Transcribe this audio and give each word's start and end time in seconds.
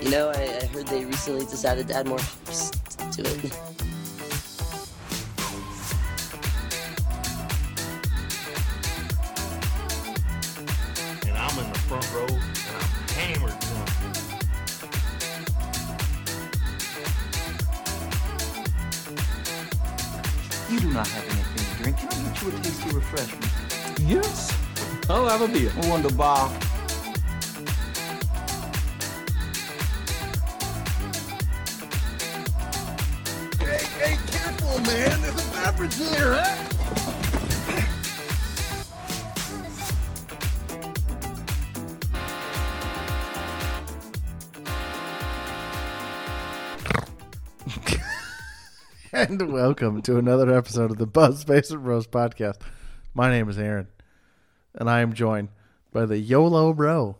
You 0.00 0.10
know, 0.10 0.30
I, 0.30 0.60
I 0.62 0.66
heard 0.66 0.86
they 0.86 1.04
recently 1.04 1.44
decided 1.44 1.88
to 1.88 1.94
add 1.96 2.06
more 2.06 2.20
ships 2.20 2.70
to 2.70 3.22
it. 3.22 3.52
and 11.26 11.36
I'm 11.36 11.58
in 11.58 11.72
the 11.72 11.78
front 11.80 12.12
row 12.14 12.26
and 12.26 12.76
I'm 12.76 12.88
hammered. 13.16 13.54
You 20.70 20.80
do 20.80 20.92
not 20.92 21.08
have 21.08 21.24
anything 21.24 21.76
to 21.76 21.82
drink. 21.82 21.96
Can 21.96 22.08
I 22.08 22.28
get 22.28 22.42
you 22.42 22.48
a 22.48 22.52
tasty 22.62 22.94
refreshment? 22.94 23.52
Yes. 24.08 24.56
Oh, 25.10 25.24
I'll 25.24 25.38
have 25.38 25.42
a 25.42 25.52
beer. 25.52 25.72
Wunderbar. 25.88 26.67
And 49.12 49.52
welcome 49.52 50.02
to 50.02 50.18
another 50.18 50.52
episode 50.56 50.90
of 50.90 50.98
the 50.98 51.06
Buzz 51.06 51.40
Space 51.40 51.70
and 51.70 51.84
Rose 51.86 52.06
podcast. 52.06 52.56
My 53.14 53.30
name 53.30 53.48
is 53.48 53.58
Aaron, 53.58 53.88
and 54.74 54.88
I 54.90 55.00
am 55.00 55.12
joined 55.14 55.48
by 55.92 56.04
the 56.06 56.18
YOLO 56.18 56.72
bro, 56.74 57.16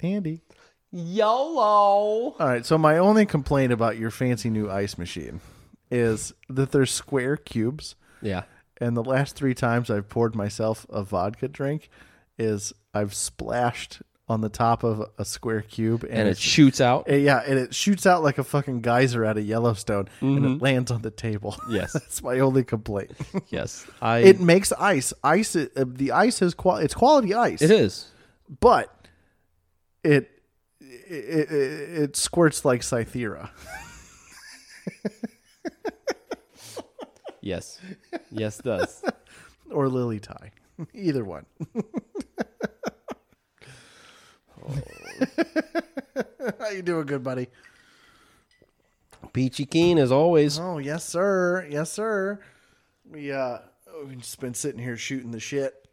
Andy. 0.00 0.42
YOLO. 0.90 1.60
All 1.60 2.36
right, 2.38 2.66
so 2.66 2.76
my 2.78 2.98
only 2.98 3.26
complaint 3.26 3.72
about 3.72 3.96
your 3.98 4.10
fancy 4.10 4.50
new 4.50 4.68
ice 4.70 4.98
machine 4.98 5.40
is 5.90 6.32
that 6.48 6.72
there's 6.72 6.90
square 6.90 7.36
cubes, 7.36 7.94
Yeah. 8.20 8.42
and 8.80 8.96
the 8.96 9.04
last 9.04 9.36
three 9.36 9.54
times 9.54 9.90
I've 9.90 10.08
poured 10.08 10.34
myself 10.34 10.84
a 10.90 11.02
vodka 11.02 11.48
drink 11.48 11.88
is 12.38 12.72
I've 12.92 13.14
splashed 13.14 14.02
on 14.28 14.40
the 14.40 14.48
top 14.48 14.84
of 14.84 15.10
a 15.18 15.24
square 15.24 15.60
cube, 15.62 16.04
and, 16.04 16.12
And 16.12 16.28
it 16.28 16.38
shoots 16.38 16.80
out. 16.80 17.10
Uh, 17.10 17.16
Yeah, 17.16 17.42
and 17.46 17.58
it 17.58 17.74
shoots 17.74 18.06
out 18.06 18.22
like 18.22 18.38
a 18.38 18.44
fucking 18.44 18.80
geyser 18.80 19.24
out 19.24 19.36
of 19.36 19.44
Yellowstone, 19.44 20.08
and 20.20 20.44
it 20.46 20.62
lands 20.62 20.90
on 20.90 21.02
the 21.02 21.10
table. 21.10 21.56
Yes. 21.68 21.92
that's 21.92 22.22
my 22.22 22.38
only 22.38 22.64
complaint. 22.64 23.10
Yes. 23.48 23.86
I 24.00 24.18
it 24.20 24.40
makes 24.40 24.72
ice. 24.72 25.12
Ice. 25.24 25.56
Uh, 25.56 25.66
the 25.76 26.12
ice 26.12 26.40
is 26.40 26.54
qual. 26.54 26.76
It's 26.76 26.94
quality 26.94 27.34
ice. 27.34 27.60
it 27.62 27.70
is. 27.70 28.08
but 28.60 28.88
it 30.04 30.30
it, 30.80 31.50
it, 31.50 31.52
it 32.02 32.16
squirts 32.16 32.64
like 32.64 32.80
Cythera. 32.82 33.50
Yes. 37.44 37.80
Yes, 38.30 38.60
it 38.60 38.64
does. 38.64 39.02
or 39.72 39.88
lily 39.88 40.20
tie. 40.20 40.52
Either 40.94 41.24
one. 41.24 41.44
How 46.58 46.68
you 46.70 46.82
doing, 46.82 47.06
good 47.06 47.22
buddy? 47.22 47.48
Peachy 49.32 49.64
keen 49.66 49.98
as 49.98 50.12
always. 50.12 50.58
Oh 50.58 50.78
yes, 50.78 51.04
sir. 51.04 51.66
Yes, 51.70 51.90
sir. 51.90 52.40
We 53.10 53.32
uh 53.32 53.58
we've 54.06 54.18
just 54.18 54.40
been 54.40 54.54
sitting 54.54 54.80
here 54.80 54.96
shooting 54.96 55.30
the 55.30 55.40
shit 55.40 55.86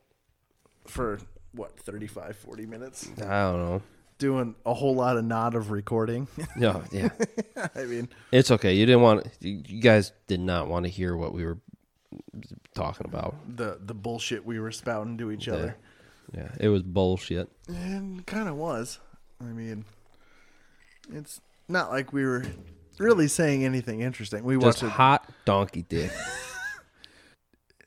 for 0.88 1.20
what 1.52 1.78
35 1.79 2.35
40 2.38 2.66
minutes 2.66 3.09
I 3.22 3.41
don't 3.52 3.59
know. 3.66 3.81
doing 4.19 4.56
a 4.66 4.74
whole 4.74 4.96
lot 4.96 5.18
of 5.18 5.25
not 5.25 5.53
of 5.56 5.69
recording 5.72 6.28
No, 6.56 6.81
yeah. 6.91 7.09
i 7.75 7.84
mean 7.84 8.08
It's 8.31 8.50
okay. 8.52 8.74
You 8.75 8.85
didn't 8.85 9.02
want 9.02 9.28
you 9.41 9.62
you 9.68 9.81
guys 9.81 10.12
did 10.28 10.40
not 10.40 10.68
want 10.68 10.85
to 10.85 10.90
hear 10.90 11.16
what 11.16 11.34
we 11.34 11.46
were 11.46 11.58
talking 12.74 13.06
about. 13.06 13.35
the 13.58 13.79
the 13.84 13.94
bullshit 13.94 14.46
we 14.46 14.59
were 14.59 14.72
spouting 14.72 15.18
to 15.18 15.31
each 15.31 15.47
other 15.47 15.75
Yeah. 16.34 16.50
It 16.59 16.69
was 16.69 16.84
bullshit. 16.84 17.50
and 17.67 18.25
kind 18.25 18.47
of 18.50 18.56
was 18.56 19.00
i 19.41 19.45
mean 19.45 19.85
it's 21.13 21.40
not 21.67 21.90
like 21.90 22.12
we 22.12 22.25
were 22.25 22.45
really 23.00 23.28
saying 23.28 23.63
anything 23.63 24.01
interesting 24.01 24.44
we 24.44 24.56
Just 24.56 24.66
watched 24.66 24.84
it 24.84 24.90
hot 24.90 25.29
donkey 25.45 25.85
dick. 25.88 26.12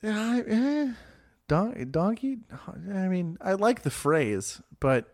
Yeah, 0.02 0.18
I, 0.18 0.40
eh, 0.40 0.92
don- 1.46 1.90
donkey. 1.90 2.38
I 2.92 3.06
mean, 3.06 3.38
I 3.40 3.52
like 3.52 3.82
the 3.82 3.90
phrase, 3.90 4.60
but 4.80 5.12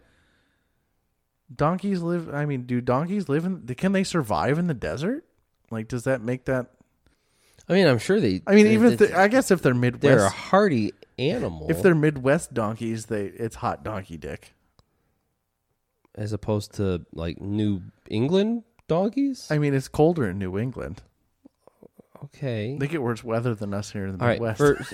donkeys 1.55 2.01
live. 2.01 2.33
I 2.33 2.47
mean, 2.47 2.63
do 2.63 2.81
donkeys 2.81 3.29
live 3.29 3.45
in? 3.45 3.67
Can 3.77 3.93
they 3.93 4.05
survive 4.05 4.59
in 4.59 4.67
the 4.67 4.75
desert? 4.75 5.25
Like, 5.71 5.89
does 5.89 6.05
that 6.05 6.23
make 6.23 6.47
that? 6.47 6.69
I 7.69 7.75
mean, 7.75 7.87
I'm 7.87 7.99
sure 7.99 8.19
they 8.19 8.41
I 8.47 8.55
mean, 8.55 8.69
even 8.69 8.95
if 8.95 8.99
they, 8.99 9.13
I 9.13 9.29
guess 9.29 9.51
if 9.51 9.61
they're 9.61 9.75
Midwest, 9.75 10.01
they're 10.01 10.25
a 10.25 10.31
hardy 10.31 10.93
animal 11.19 11.67
if 11.71 11.83
they're 11.83 11.95
Midwest 11.95 12.55
donkeys, 12.55 13.07
they 13.07 13.25
it's 13.27 13.57
hot 13.57 13.83
donkey 13.85 14.17
dick. 14.17 14.55
as 16.15 16.33
opposed 16.33 16.75
to 16.75 17.05
like 17.13 17.41
New 17.41 17.83
England 18.09 18.65
donkeys. 18.89 19.49
I 19.51 19.59
mean, 19.59 19.75
it's 19.75 19.89
colder 19.89 20.29
in 20.29 20.39
New 20.39 20.59
England. 20.59 21.03
okay. 22.25 22.77
They 22.79 22.87
get 22.89 23.03
worse 23.03 23.23
weather 23.25 23.55
than 23.55 23.75
us 23.75 23.91
here 23.91 24.07
in 24.07 24.19
the 24.19 24.23
All 24.23 24.29
right. 24.29 24.41
Midwest. 24.41 24.59
First, 24.59 24.93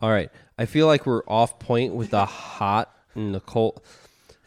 all 0.00 0.10
right. 0.10 0.30
I 0.58 0.66
feel 0.66 0.86
like 0.86 1.06
we're 1.06 1.22
off 1.26 1.58
point 1.58 1.94
with 1.94 2.10
the 2.10 2.24
hot 2.26 2.94
and 3.14 3.34
the 3.34 3.40
cold. 3.40 3.80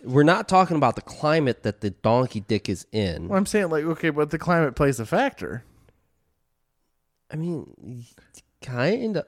We're 0.03 0.23
not 0.23 0.47
talking 0.47 0.78
about 0.78 0.95
the 0.95 1.01
climate 1.01 1.63
that 1.63 1.81
the 1.81 1.89
donkey 1.89 2.39
dick 2.39 2.69
is 2.69 2.85
in. 2.91 3.28
well, 3.28 3.38
I'm 3.38 3.45
saying 3.45 3.69
like, 3.69 3.84
okay, 3.84 4.09
but 4.12 4.29
the 4.29 4.38
climate 4.38 4.75
plays 4.75 5.00
a 5.00 5.06
factor. 5.06 5.63
I 7.31 7.35
mean, 7.35 8.06
kind 8.61 9.17
of. 9.17 9.25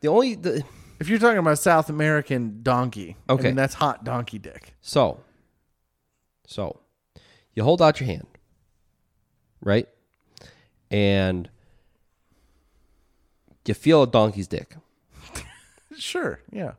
The 0.00 0.08
only 0.08 0.34
the 0.34 0.62
If 1.00 1.08
you're 1.08 1.18
talking 1.18 1.38
about 1.38 1.58
South 1.58 1.88
American 1.88 2.60
donkey, 2.62 3.16
I 3.28 3.32
Okay. 3.34 3.44
mean, 3.48 3.56
that's 3.56 3.74
hot 3.74 4.04
donkey 4.04 4.38
dick. 4.38 4.74
so 4.80 5.20
so 6.46 6.80
you 7.54 7.62
hold 7.64 7.82
out 7.82 8.00
your 8.00 8.06
hand, 8.06 8.26
right, 9.60 9.86
and 10.90 11.48
you 13.66 13.74
feel 13.74 14.02
a 14.02 14.06
donkey's 14.06 14.46
dick, 14.48 14.76
Sure, 15.98 16.40
yeah. 16.50 16.72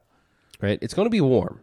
right? 0.61 0.79
It's 0.81 0.94
going 0.95 1.06
to 1.06 1.09
be 1.11 1.21
warm, 1.21 1.59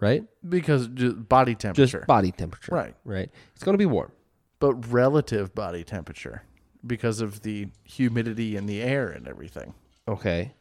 right? 0.00 0.24
because 0.48 0.88
just 0.88 1.28
body 1.28 1.54
temperature, 1.54 1.98
Just 1.98 2.06
body 2.06 2.32
temperature, 2.32 2.74
Right. 2.74 2.94
Right. 3.04 3.30
It's 3.54 3.64
going 3.64 3.74
to 3.74 3.78
be 3.78 3.86
warm. 3.86 4.12
but 4.60 4.74
relative 4.90 5.54
body 5.54 5.84
temperature 5.84 6.42
because 6.86 7.20
of 7.20 7.42
the 7.42 7.68
humidity 7.84 8.56
in 8.56 8.66
the 8.66 8.82
air 8.82 9.08
and 9.08 9.26
everything. 9.26 9.74
Okay. 10.06 10.54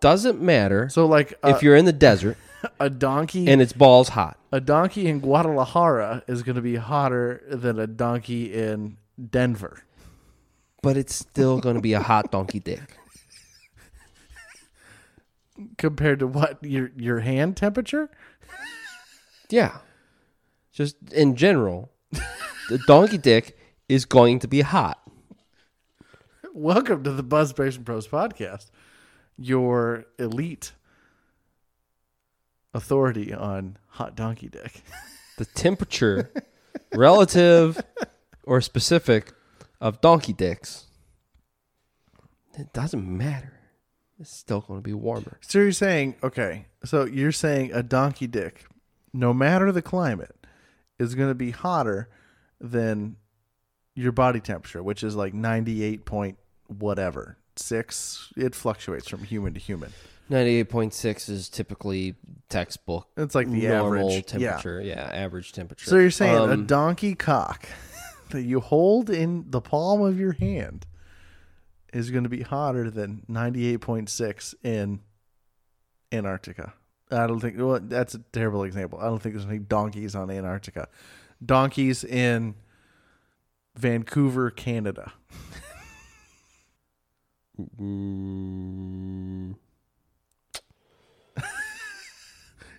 Doesn't 0.00 0.40
matter 0.40 0.88
So, 0.88 1.06
like, 1.06 1.34
uh, 1.42 1.52
if 1.54 1.62
you're 1.62 1.76
in 1.76 1.84
the 1.84 1.92
desert 1.92 2.36
a 2.80 2.90
donkey 2.90 3.48
and 3.48 3.62
it's 3.62 3.72
balls 3.72 4.10
hot. 4.10 4.38
a 4.52 4.60
donkey 4.60 5.06
in 5.06 5.20
Guadalajara 5.20 6.22
is 6.26 6.42
going 6.42 6.56
to 6.56 6.62
be 6.62 6.76
hotter 6.76 7.42
than 7.48 7.78
a 7.78 7.86
donkey 7.86 8.52
in 8.52 8.98
Denver. 9.30 9.82
But 10.82 10.96
it's 10.96 11.14
still 11.14 11.58
going 11.58 11.76
to 11.76 11.80
be 11.82 11.94
a 11.94 12.00
hot 12.00 12.30
donkey 12.30 12.60
dick. 12.60 12.96
Compared 15.78 16.18
to 16.18 16.26
what 16.26 16.62
your 16.62 16.90
your 16.96 17.20
hand 17.20 17.56
temperature? 17.56 18.10
Yeah. 19.48 19.78
Just 20.72 20.96
in 21.12 21.34
general, 21.34 21.90
the 22.68 22.78
donkey 22.86 23.16
dick 23.16 23.56
is 23.88 24.04
going 24.04 24.38
to 24.40 24.48
be 24.48 24.60
hot. 24.60 25.00
Welcome 26.58 27.04
to 27.04 27.12
the 27.12 27.22
Buzz 27.22 27.52
Patient 27.52 27.84
Pros 27.84 28.08
podcast, 28.08 28.70
your 29.36 30.06
elite 30.18 30.72
authority 32.72 33.34
on 33.34 33.76
hot 33.88 34.16
donkey 34.16 34.48
dick. 34.48 34.80
The 35.36 35.44
temperature, 35.44 36.30
relative 36.94 37.78
or 38.44 38.62
specific, 38.62 39.34
of 39.82 40.00
donkey 40.00 40.32
dicks, 40.32 40.86
it 42.58 42.72
doesn't 42.72 43.06
matter. 43.06 43.60
It's 44.18 44.34
still 44.34 44.62
going 44.62 44.78
to 44.78 44.82
be 44.82 44.94
warmer. 44.94 45.38
So 45.42 45.58
you're 45.58 45.72
saying, 45.72 46.14
okay, 46.22 46.68
so 46.86 47.04
you're 47.04 47.32
saying 47.32 47.72
a 47.74 47.82
donkey 47.82 48.28
dick, 48.28 48.64
no 49.12 49.34
matter 49.34 49.70
the 49.72 49.82
climate, 49.82 50.46
is 50.98 51.14
going 51.14 51.28
to 51.28 51.34
be 51.34 51.50
hotter 51.50 52.08
than 52.58 53.16
your 53.94 54.12
body 54.12 54.40
temperature, 54.40 54.82
which 54.82 55.02
is 55.02 55.14
like 55.14 55.34
98 55.34 56.06
point 56.06 56.38
whatever, 56.68 57.38
six. 57.56 58.32
It 58.36 58.54
fluctuates 58.54 59.08
from 59.08 59.24
human 59.24 59.54
to 59.54 59.60
human. 59.60 59.92
98.6 60.30 61.28
is 61.28 61.48
typically 61.48 62.16
textbook 62.48 63.06
It's 63.16 63.34
like 63.36 63.48
the 63.48 63.68
average 63.68 64.26
temperature. 64.26 64.80
Yeah. 64.80 65.08
average 65.12 65.52
temperature. 65.52 65.88
So 65.88 65.98
you're 65.98 66.10
saying 66.10 66.34
a 66.34 66.42
Um, 66.54 66.66
donkey 66.66 67.14
cock 67.14 67.68
that 68.30 68.42
you 68.42 68.58
hold 68.60 69.08
in 69.08 69.44
the 69.50 69.60
palm 69.60 70.02
of 70.02 70.18
your 70.18 70.32
hand 70.32 70.84
is 71.92 72.10
going 72.10 72.24
to 72.24 72.28
be 72.28 72.42
hotter 72.42 72.90
than 72.90 73.22
98.6 73.30 74.54
in 74.64 75.00
Antarctica 76.12 76.74
I 77.10 77.26
don't 77.28 77.38
think. 77.40 77.56
Well, 77.56 77.78
that's 77.80 78.14
a 78.14 78.18
terrible 78.32 78.64
example. 78.64 78.98
I 78.98 79.04
don't 79.04 79.20
think 79.22 79.34
there's 79.36 79.46
any 79.46 79.60
donkeys 79.60 80.16
on 80.16 80.28
Antarctica. 80.30 80.88
Donkeys 81.44 82.02
in 82.02 82.56
Vancouver, 83.76 84.50
Canada. 84.50 85.12
Mm, 87.58 89.54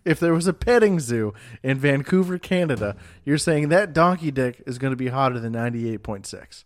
If 0.06 0.20
there 0.22 0.34
was 0.34 0.48
a 0.48 0.54
petting 0.54 1.00
zoo 1.00 1.34
in 1.62 1.78
Vancouver, 1.80 2.38
Canada, 2.38 2.96
you're 3.26 3.38
saying 3.38 3.68
that 3.70 3.92
donkey 3.92 4.32
dick 4.32 4.64
is 4.66 4.78
going 4.78 4.92
to 4.92 4.98
be 4.98 5.08
hotter 5.08 5.38
than 5.40 5.52
98.6. 5.54 6.64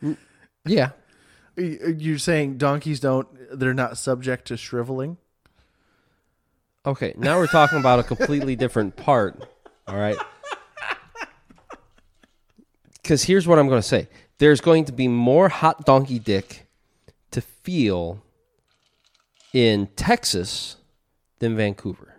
yeah. 0.64 0.90
You're 1.56 2.18
saying 2.18 2.56
donkeys 2.56 3.00
don't, 3.00 3.28
they're 3.52 3.74
not 3.74 3.98
subject 3.98 4.46
to 4.46 4.56
shriveling? 4.56 5.18
Okay, 6.86 7.14
now 7.18 7.38
we're 7.38 7.46
talking 7.46 7.78
about 7.78 7.98
a 7.98 8.02
completely 8.02 8.56
different 8.56 8.96
part. 8.96 9.46
All 9.86 9.96
right. 9.96 10.16
Because 13.04 13.24
here's 13.24 13.46
what 13.46 13.58
I'm 13.58 13.68
going 13.68 13.82
to 13.82 13.86
say 13.86 14.08
there's 14.38 14.62
going 14.62 14.86
to 14.86 14.92
be 14.92 15.08
more 15.08 15.50
hot 15.50 15.84
donkey 15.84 16.18
dick 16.18 16.66
to 17.32 17.42
feel 17.42 18.22
in 19.52 19.88
Texas 19.94 20.76
than 21.38 21.54
Vancouver 21.56 22.14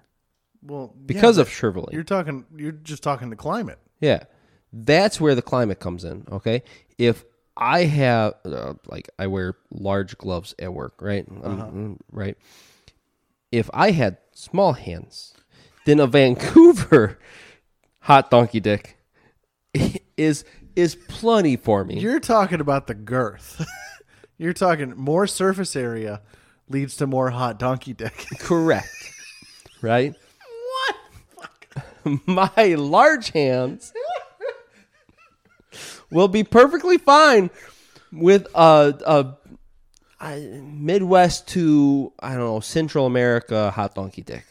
Well, 0.62 0.94
yeah, 0.96 1.02
because 1.08 1.38
of 1.40 1.50
shriveling. 1.50 1.92
You're 1.92 2.04
talking, 2.04 2.46
you're 2.56 2.72
just 2.72 3.02
talking 3.02 3.30
the 3.32 3.36
climate. 3.36 3.80
Yeah. 4.00 4.26
That's 4.72 5.20
where 5.20 5.34
the 5.34 5.42
climate 5.42 5.80
comes 5.80 6.04
in, 6.04 6.26
okay? 6.32 6.62
If 6.98 7.26
I 7.58 7.86
have 7.86 8.36
uh, 8.46 8.74
like 8.86 9.10
I 9.18 9.28
wear 9.28 9.56
large 9.72 10.18
gloves 10.18 10.54
at 10.60 10.74
work, 10.74 10.96
right? 11.02 11.26
Um, 11.28 11.58
mm, 11.60 11.98
right. 12.12 12.38
If 13.52 13.70
I 13.74 13.92
had 13.92 14.18
small 14.34 14.74
hands, 14.74 15.34
then 15.86 16.00
a 16.00 16.08
Vancouver 16.08 17.18
hot 18.02 18.30
donkey 18.30 18.60
dick 18.60 18.98
is 20.18 20.44
is 20.76 20.96
plenty 20.96 21.56
for 21.56 21.84
me. 21.84 22.00
You're 22.00 22.20
talking 22.20 22.60
about 22.60 22.88
the 22.88 22.94
girth. 22.94 23.66
you're 24.38 24.54
talking 24.54 24.94
more 24.96 25.28
surface 25.28 25.76
area 25.76 26.22
leads 26.70 26.98
to 26.98 27.08
more 27.08 27.30
hot 27.30 27.60
donkey 27.60 27.94
dick. 27.94 28.26
Correct. 28.40 28.88
right? 29.82 30.14
What? 32.04 32.28
My 32.28 32.76
large 32.76 33.32
hands 33.32 33.94
will 36.12 36.28
be 36.28 36.44
perfectly 36.44 36.98
fine 36.98 37.50
with 38.12 38.48
a, 38.56 38.94
a, 39.06 40.26
a 40.26 40.38
Midwest 40.62 41.48
to 41.50 42.14
I 42.20 42.30
don't 42.32 42.40
know 42.40 42.60
Central 42.60 43.06
America 43.06 43.72
hot 43.72 43.96
donkey 43.96 44.22
dick. 44.22 44.46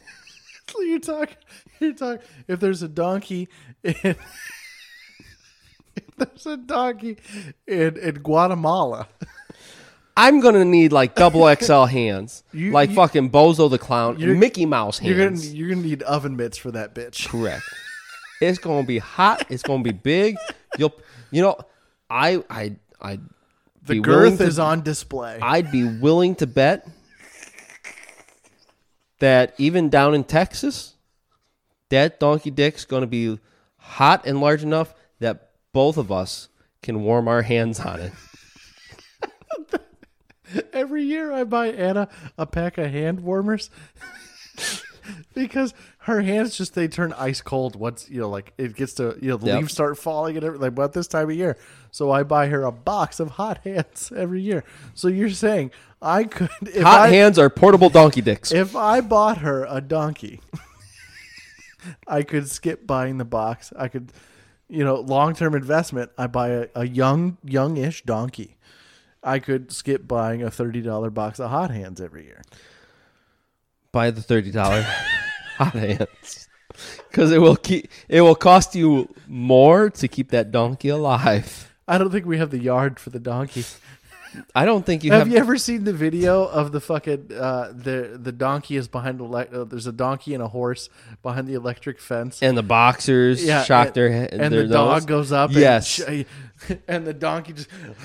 So 0.68 0.82
you're 0.82 0.98
talking. 0.98 1.36
You're 1.80 1.92
talking. 1.92 2.22
If 2.48 2.60
there's 2.60 2.82
a 2.82 2.88
donkey 2.88 3.48
in, 3.82 4.16
there's 6.18 6.46
a 6.46 6.56
donkey 6.56 7.16
in 7.66 7.96
in 7.96 8.14
Guatemala, 8.16 9.08
I'm 10.16 10.40
gonna 10.40 10.64
need 10.64 10.92
like 10.92 11.14
double 11.14 11.52
XL 11.60 11.84
hands, 11.84 12.42
You- 12.52 12.70
like 12.72 12.90
you- 12.90 12.96
fucking 12.96 13.30
Bozo 13.30 13.68
the 13.70 13.78
Clown, 13.78 14.18
You're- 14.18 14.36
Mickey 14.36 14.66
Mouse 14.66 14.98
hands. 14.98 15.08
you're 15.16 15.28
gonna 15.28 15.40
you're 15.42 15.68
gonna 15.70 15.86
need 15.86 16.02
oven 16.02 16.36
mitts 16.36 16.56
for 16.58 16.70
that 16.72 16.94
bitch. 16.94 17.28
Correct. 17.28 17.62
It's 18.40 18.58
gonna 18.58 18.84
be 18.86 18.98
hot. 18.98 19.46
It's 19.48 19.62
gonna 19.62 19.84
be 19.84 19.92
big. 19.92 20.36
You'll, 20.76 20.92
you 21.30 21.40
know, 21.40 21.56
I, 22.10 22.42
I, 22.50 22.74
I. 23.00 23.20
The 23.86 24.00
girth 24.00 24.40
is 24.40 24.58
on 24.58 24.82
display. 24.82 25.38
I'd 25.40 25.70
be 25.70 25.84
willing 25.84 26.34
to 26.36 26.46
bet 26.46 26.86
that 29.20 29.54
even 29.56 29.88
down 29.88 30.14
in 30.14 30.24
Texas, 30.24 30.94
that 31.90 32.18
donkey 32.20 32.50
dick's 32.50 32.84
going 32.84 33.02
to 33.02 33.06
be 33.06 33.38
hot 33.78 34.26
and 34.26 34.40
large 34.40 34.62
enough 34.62 34.94
both 35.74 35.98
of 35.98 36.10
us 36.10 36.48
can 36.82 37.02
warm 37.02 37.28
our 37.28 37.42
hands 37.42 37.78
on 37.80 38.00
it. 38.00 38.12
Every 40.72 41.02
year 41.02 41.32
I 41.32 41.44
buy 41.44 41.68
Anna 41.68 42.08
a 42.38 42.46
pack 42.46 42.78
of 42.78 42.90
hand 42.90 43.20
warmers 43.20 43.70
because 45.34 45.74
her 45.98 46.20
hands 46.22 46.56
just 46.56 46.74
they 46.74 46.86
turn 46.86 47.12
ice 47.14 47.40
cold 47.40 47.74
once 47.76 48.08
you 48.08 48.20
know 48.20 48.28
like 48.28 48.52
it 48.58 48.76
gets 48.76 48.92
to 48.94 49.16
you 49.20 49.30
know 49.30 49.36
the 49.36 49.46
Yep. 49.46 49.56
leaves 49.60 49.72
start 49.72 49.98
falling 49.98 50.36
and 50.36 50.44
everything 50.44 50.62
like 50.62 50.72
about 50.72 50.92
this 50.92 51.08
time 51.08 51.28
of 51.30 51.34
year. 51.36 51.56
So 51.90 52.10
I 52.12 52.22
buy 52.22 52.46
her 52.48 52.62
a 52.62 52.70
box 52.72 53.18
of 53.20 53.30
hot 53.30 53.58
hands 53.64 54.12
every 54.16 54.42
year. 54.42 54.64
So 54.94 55.08
you're 55.08 55.30
saying 55.30 55.70
I 56.00 56.24
could 56.24 56.50
if 56.62 56.82
Hot 56.82 57.00
I, 57.00 57.08
hands 57.08 57.38
are 57.38 57.50
portable 57.50 57.88
donkey 57.90 58.20
dicks. 58.20 58.52
if 58.52 58.76
I 58.76 59.00
bought 59.00 59.38
her 59.38 59.66
a 59.68 59.80
donkey, 59.80 60.40
I 62.06 62.22
could 62.22 62.48
skip 62.48 62.86
buying 62.86 63.18
the 63.18 63.24
box. 63.24 63.72
I 63.76 63.88
could, 63.88 64.12
you 64.68 64.84
know, 64.84 64.96
long 64.96 65.34
term 65.34 65.54
investment. 65.54 66.10
I 66.16 66.26
buy 66.26 66.48
a, 66.48 66.66
a 66.74 66.86
young, 66.86 67.38
youngish 67.44 68.02
donkey. 68.02 68.56
I 69.22 69.38
could 69.38 69.72
skip 69.72 70.06
buying 70.06 70.42
a 70.42 70.50
thirty 70.50 70.80
dollar 70.80 71.10
box 71.10 71.40
of 71.40 71.50
hot 71.50 71.70
hands 71.70 72.00
every 72.00 72.24
year. 72.24 72.42
Buy 73.92 74.10
the 74.10 74.22
thirty 74.22 74.50
dollar 74.50 74.82
hot 75.56 75.74
hands 75.74 76.48
because 77.08 77.32
it 77.32 77.38
will 77.38 77.56
keep. 77.56 77.90
It 78.08 78.20
will 78.20 78.34
cost 78.34 78.74
you 78.74 79.14
more 79.26 79.90
to 79.90 80.08
keep 80.08 80.30
that 80.30 80.50
donkey 80.50 80.88
alive. 80.88 81.74
I 81.86 81.98
don't 81.98 82.10
think 82.10 82.26
we 82.26 82.38
have 82.38 82.50
the 82.50 82.58
yard 82.58 82.98
for 82.98 83.10
the 83.10 83.20
donkey. 83.20 83.64
I 84.54 84.64
don't 84.64 84.84
think 84.84 85.04
you 85.04 85.12
have, 85.12 85.20
have. 85.22 85.28
you 85.28 85.38
ever 85.38 85.56
seen 85.58 85.84
the 85.84 85.92
video 85.92 86.44
of 86.44 86.72
the 86.72 86.80
fucking 86.80 87.32
uh, 87.32 87.72
the 87.74 88.18
the 88.20 88.32
donkey 88.32 88.76
is 88.76 88.88
behind 88.88 89.18
the 89.20 89.24
le- 89.24 89.42
uh, 89.42 89.64
there's 89.64 89.86
a 89.86 89.92
donkey 89.92 90.34
and 90.34 90.42
a 90.42 90.48
horse 90.48 90.88
behind 91.22 91.46
the 91.46 91.54
electric 91.54 92.00
fence 92.00 92.42
and 92.42 92.56
the 92.56 92.62
boxers 92.62 93.44
shock 93.66 93.86
and, 93.88 93.94
their 93.94 94.10
head. 94.10 94.30
and 94.32 94.52
their 94.52 94.66
the 94.66 94.72
dog 94.74 95.06
goes 95.06 95.32
up. 95.32 95.50
Yes. 95.52 96.00
and, 96.00 96.26
sh- 96.66 96.72
and 96.88 97.06
the 97.06 97.14
donkey 97.14 97.52
just. 97.52 97.68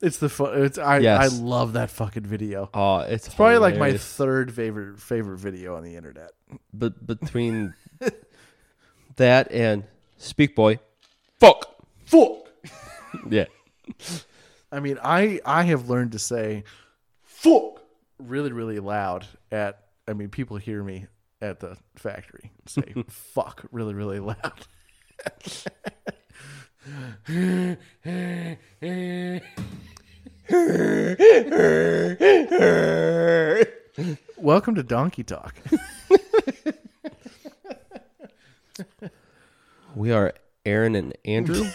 it's 0.00 0.18
the 0.18 0.28
fun. 0.28 0.62
It's 0.62 0.78
I. 0.78 0.98
Yes. 0.98 1.32
I 1.32 1.36
love 1.42 1.74
that 1.74 1.90
fucking 1.90 2.24
video. 2.24 2.70
Oh, 2.74 2.98
it's, 3.00 3.26
It's 3.26 3.34
probably 3.34 3.58
like 3.58 3.76
my 3.76 3.96
third 3.96 4.52
favorite 4.52 4.98
favorite 5.00 5.38
video 5.38 5.76
on 5.76 5.84
the 5.84 5.96
internet. 5.96 6.32
but 6.72 7.06
between 7.06 7.74
that 9.16 9.50
and 9.52 9.84
Speak 10.18 10.54
Boy, 10.54 10.78
fuck, 11.40 11.74
Fuck. 12.04 12.48
yeah, 13.30 13.46
I 14.70 14.80
mean, 14.80 14.98
I 15.02 15.40
I 15.44 15.64
have 15.64 15.88
learned 15.88 16.12
to 16.12 16.18
say 16.18 16.64
fuck 17.22 17.82
really 18.18 18.52
really 18.52 18.78
loud 18.78 19.26
at. 19.50 19.84
I 20.06 20.12
mean, 20.12 20.28
people 20.28 20.56
hear 20.56 20.82
me 20.82 21.06
at 21.40 21.60
the 21.60 21.76
factory 21.96 22.52
say 22.66 22.94
fuck 23.08 23.64
really 23.72 23.94
really 23.94 24.20
loud. 24.20 24.66
Welcome 34.36 34.74
to 34.74 34.82
Donkey 34.82 35.22
Talk. 35.22 35.54
we 39.94 40.12
are 40.12 40.34
Aaron 40.64 40.94
and 40.94 41.16
Andrew. 41.24 41.64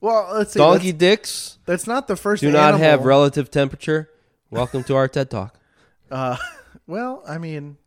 Well, 0.00 0.34
let's 0.34 0.52
see. 0.52 0.58
Donkey 0.58 0.90
That's, 0.90 0.98
dicks 0.98 1.58
that's 1.64 1.86
not 1.86 2.08
the 2.08 2.16
first. 2.16 2.42
do 2.42 2.50
not 2.50 2.78
have 2.78 3.06
relative 3.06 3.50
temperature. 3.50 4.10
Welcome 4.50 4.84
to 4.84 4.96
our 4.96 5.08
TED 5.08 5.30
Talk. 5.30 5.58
Uh, 6.10 6.36
well, 6.86 7.22
I 7.26 7.38
mean, 7.38 7.78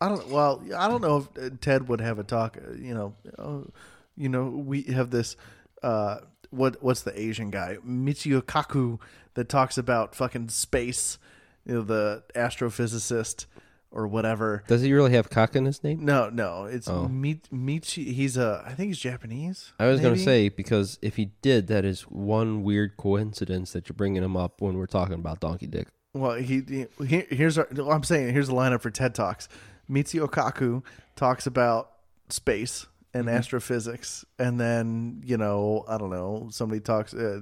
I 0.00 0.08
don't. 0.08 0.26
Well, 0.26 0.60
I 0.76 0.88
don't 0.88 1.02
know 1.02 1.18
if 1.18 1.52
uh, 1.52 1.54
Ted 1.60 1.86
would 1.86 2.00
have 2.00 2.18
a 2.18 2.24
talk. 2.24 2.56
uh, 2.56 2.72
You 2.72 2.94
know, 2.94 3.14
uh, 3.38 3.70
you 4.16 4.28
know, 4.28 4.46
we 4.48 4.82
have 4.82 5.10
this. 5.10 5.36
Uh, 5.84 6.16
what 6.50 6.82
what's 6.82 7.02
the 7.02 7.16
Asian 7.16 7.50
guy 7.50 7.76
Michio 7.86 8.42
Kaku 8.42 8.98
that 9.34 9.48
talks 9.48 9.78
about 9.78 10.16
fucking 10.16 10.48
space? 10.48 11.16
You 11.64 11.74
know, 11.74 11.82
the 11.82 12.24
astrophysicist 12.34 13.46
or 13.92 14.06
whatever. 14.06 14.62
Does 14.68 14.82
he 14.82 14.92
really 14.92 15.12
have 15.12 15.30
cock 15.30 15.56
in 15.56 15.64
his 15.64 15.82
name? 15.82 16.04
No, 16.04 16.30
no, 16.30 16.64
it's 16.64 16.88
Oh. 16.88 17.08
Mi- 17.08 17.40
Michi. 17.52 18.12
He's 18.12 18.36
a. 18.36 18.62
I 18.66 18.72
think 18.74 18.88
he's 18.88 18.98
Japanese. 18.98 19.72
I 19.78 19.86
was 19.86 20.00
going 20.00 20.14
to 20.14 20.20
say 20.20 20.48
because 20.48 20.98
if 21.02 21.16
he 21.16 21.32
did, 21.42 21.66
that 21.68 21.84
is 21.84 22.02
one 22.02 22.62
weird 22.62 22.96
coincidence 22.96 23.72
that 23.72 23.88
you're 23.88 23.96
bringing 23.96 24.22
him 24.22 24.36
up 24.36 24.60
when 24.60 24.76
we're 24.78 24.86
talking 24.86 25.14
about 25.14 25.40
donkey 25.40 25.66
dick. 25.66 25.88
Well, 26.12 26.34
he, 26.34 26.86
he 27.06 27.20
here's 27.30 27.56
our, 27.58 27.68
I'm 27.90 28.02
saying 28.04 28.32
here's 28.32 28.48
the 28.48 28.54
lineup 28.54 28.80
for 28.80 28.90
TED 28.90 29.14
Talks. 29.14 29.48
Michio 29.88 30.28
Kaku 30.30 30.82
talks 31.16 31.46
about 31.46 31.90
space 32.28 32.86
and 33.12 33.28
astrophysics, 33.28 34.24
and 34.38 34.58
then 34.60 35.22
you 35.24 35.36
know 35.36 35.84
I 35.88 35.98
don't 35.98 36.10
know 36.10 36.48
somebody 36.50 36.80
talks. 36.80 37.12
Uh, 37.12 37.40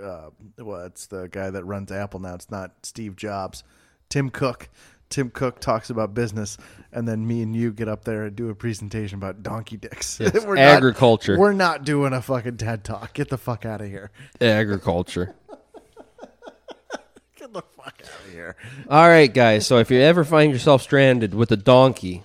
uh, 0.00 0.30
what's 0.58 1.06
the 1.06 1.28
guy 1.28 1.50
that 1.50 1.64
runs 1.64 1.90
Apple 1.92 2.20
now? 2.20 2.34
It's 2.34 2.50
not 2.50 2.72
Steve 2.82 3.16
Jobs. 3.16 3.62
Tim 4.10 4.28
Cook 4.30 4.68
Tim 5.14 5.30
Cook 5.30 5.60
talks 5.60 5.90
about 5.90 6.12
business, 6.12 6.58
and 6.90 7.06
then 7.06 7.24
me 7.24 7.40
and 7.40 7.54
you 7.54 7.72
get 7.72 7.86
up 7.86 8.04
there 8.04 8.24
and 8.24 8.34
do 8.34 8.48
a 8.50 8.54
presentation 8.56 9.16
about 9.16 9.44
donkey 9.44 9.76
dicks. 9.76 10.18
We're 10.44 10.56
agriculture. 10.56 11.34
Not, 11.34 11.40
we're 11.40 11.52
not 11.52 11.84
doing 11.84 12.12
a 12.12 12.20
fucking 12.20 12.56
TED 12.56 12.82
talk. 12.82 13.12
Get 13.12 13.28
the 13.28 13.38
fuck 13.38 13.64
out 13.64 13.80
of 13.80 13.86
here. 13.86 14.10
Agriculture. 14.40 15.36
Get 17.36 17.52
the 17.52 17.62
fuck 17.76 17.94
out 18.02 18.26
of 18.26 18.32
here. 18.32 18.56
All 18.90 19.06
right, 19.06 19.32
guys. 19.32 19.68
So 19.68 19.78
if 19.78 19.88
you 19.88 20.00
ever 20.00 20.24
find 20.24 20.52
yourself 20.52 20.82
stranded 20.82 21.32
with 21.32 21.52
a 21.52 21.56
donkey, 21.56 22.24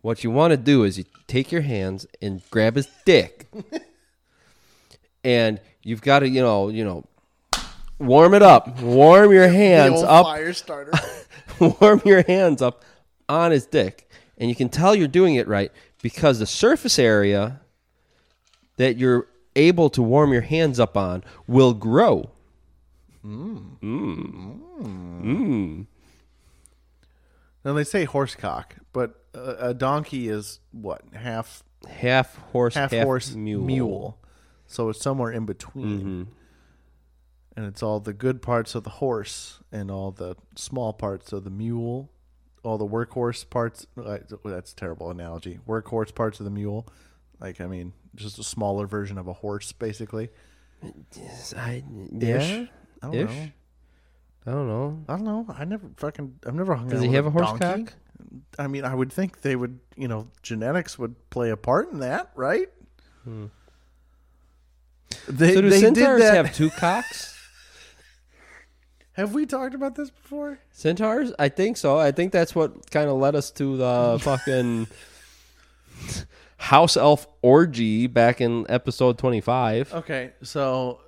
what 0.00 0.22
you 0.22 0.30
want 0.30 0.52
to 0.52 0.56
do 0.56 0.84
is 0.84 0.96
you 0.96 1.06
take 1.26 1.50
your 1.50 1.62
hands 1.62 2.06
and 2.22 2.40
grab 2.50 2.76
his 2.76 2.86
dick, 3.04 3.50
and 5.24 5.60
you've 5.82 6.02
got 6.02 6.20
to, 6.20 6.28
you 6.28 6.40
know, 6.40 6.68
you 6.68 6.84
know, 6.84 7.04
warm 7.98 8.32
it 8.34 8.42
up, 8.42 8.80
warm 8.80 9.32
your 9.32 9.48
hands 9.48 10.00
up, 10.04 10.26
fire 10.26 10.52
starter. 10.52 10.92
warm 11.80 12.02
your 12.04 12.22
hands 12.22 12.62
up 12.62 12.84
on 13.28 13.50
his 13.50 13.66
dick, 13.66 14.08
and 14.38 14.48
you 14.48 14.56
can 14.56 14.68
tell 14.68 14.94
you're 14.94 15.08
doing 15.08 15.34
it 15.36 15.46
right 15.46 15.70
because 16.02 16.38
the 16.38 16.46
surface 16.46 16.98
area 16.98 17.60
that 18.76 18.96
you're 18.96 19.26
able 19.56 19.90
to 19.90 20.02
warm 20.02 20.32
your 20.32 20.42
hands 20.42 20.80
up 20.80 20.96
on 20.96 21.22
will 21.46 21.74
grow. 21.74 22.30
Mm. 23.24 23.78
Mm. 23.82 24.60
Mm. 25.22 25.86
now 27.64 27.72
they 27.74 27.84
say 27.84 28.04
horse 28.04 28.34
cock, 28.34 28.76
but 28.92 29.22
a, 29.34 29.68
a 29.68 29.74
donkey 29.74 30.28
is 30.28 30.60
what 30.72 31.02
half 31.12 31.62
Half 31.88 32.36
horse, 32.52 32.74
half, 32.74 32.90
half, 32.92 33.04
horse 33.04 33.34
mule. 33.34 33.64
mule. 33.64 34.18
So 34.66 34.90
it's 34.90 35.00
somewhere 35.00 35.30
in 35.32 35.46
between. 35.46 35.98
Mm-hmm. 36.00 36.22
And 37.56 37.66
it's 37.66 37.82
all 37.82 38.00
the 38.00 38.12
good 38.12 38.42
parts 38.42 38.74
of 38.74 38.84
the 38.84 38.90
horse 38.90 39.58
and 39.72 39.90
all 39.90 40.12
the 40.12 40.36
small 40.54 40.92
parts 40.92 41.32
of 41.32 41.44
the 41.44 41.50
mule, 41.50 42.10
all 42.62 42.78
the 42.78 42.86
workhorse 42.86 43.48
parts. 43.48 43.86
That's 43.96 44.72
a 44.72 44.76
terrible 44.76 45.10
analogy. 45.10 45.58
Workhorse 45.66 46.14
parts 46.14 46.38
of 46.40 46.44
the 46.44 46.50
mule. 46.50 46.86
Like, 47.40 47.60
I 47.60 47.66
mean, 47.66 47.92
just 48.14 48.38
a 48.38 48.44
smaller 48.44 48.86
version 48.86 49.18
of 49.18 49.26
a 49.26 49.32
horse, 49.32 49.72
basically. 49.72 50.28
I, 50.82 50.88
Ish. 51.12 51.52
yeah, 52.12 52.66
I 53.02 53.06
don't 53.06 53.14
ish. 53.14 53.28
know. 53.30 53.48
I 54.46 54.50
don't 54.52 54.68
know. 54.68 55.04
I 55.08 55.12
don't 55.16 55.24
know. 55.24 55.46
I 55.58 55.64
never 55.64 55.90
fucking. 55.96 56.38
I've 56.46 56.54
never 56.54 56.74
hung 56.74 56.88
Does 56.88 57.00
out 57.00 57.02
he 57.02 57.08
with 57.08 57.16
have 57.16 57.26
a 57.26 57.30
horse 57.30 57.58
donkey. 57.58 57.84
cock? 57.84 57.94
I 58.58 58.66
mean, 58.68 58.84
I 58.84 58.94
would 58.94 59.12
think 59.12 59.42
they 59.42 59.56
would. 59.56 59.78
You 59.96 60.08
know, 60.08 60.28
genetics 60.42 60.98
would 60.98 61.14
play 61.30 61.50
a 61.50 61.56
part 61.56 61.92
in 61.92 61.98
that, 62.00 62.30
right? 62.34 62.68
Hmm. 63.24 63.46
They, 65.28 65.54
So 65.54 65.60
do 65.60 65.68
they 65.70 65.80
did 65.80 65.96
centaurs 65.96 66.22
have 66.22 66.54
two 66.54 66.70
cocks? 66.70 67.36
Have 69.20 69.34
we 69.34 69.44
talked 69.44 69.74
about 69.74 69.96
this 69.96 70.08
before? 70.08 70.58
Centaurs? 70.72 71.30
I 71.38 71.50
think 71.50 71.76
so. 71.76 71.98
I 71.98 72.10
think 72.10 72.32
that's 72.32 72.54
what 72.54 72.90
kind 72.90 73.10
of 73.10 73.18
led 73.18 73.34
us 73.34 73.50
to 73.50 73.76
the 73.76 74.18
fucking 74.22 74.86
house 76.56 76.96
elf 76.96 77.26
orgy 77.42 78.06
back 78.06 78.40
in 78.40 78.64
episode 78.70 79.18
25. 79.18 79.92
Okay, 79.92 80.30
so 80.42 81.00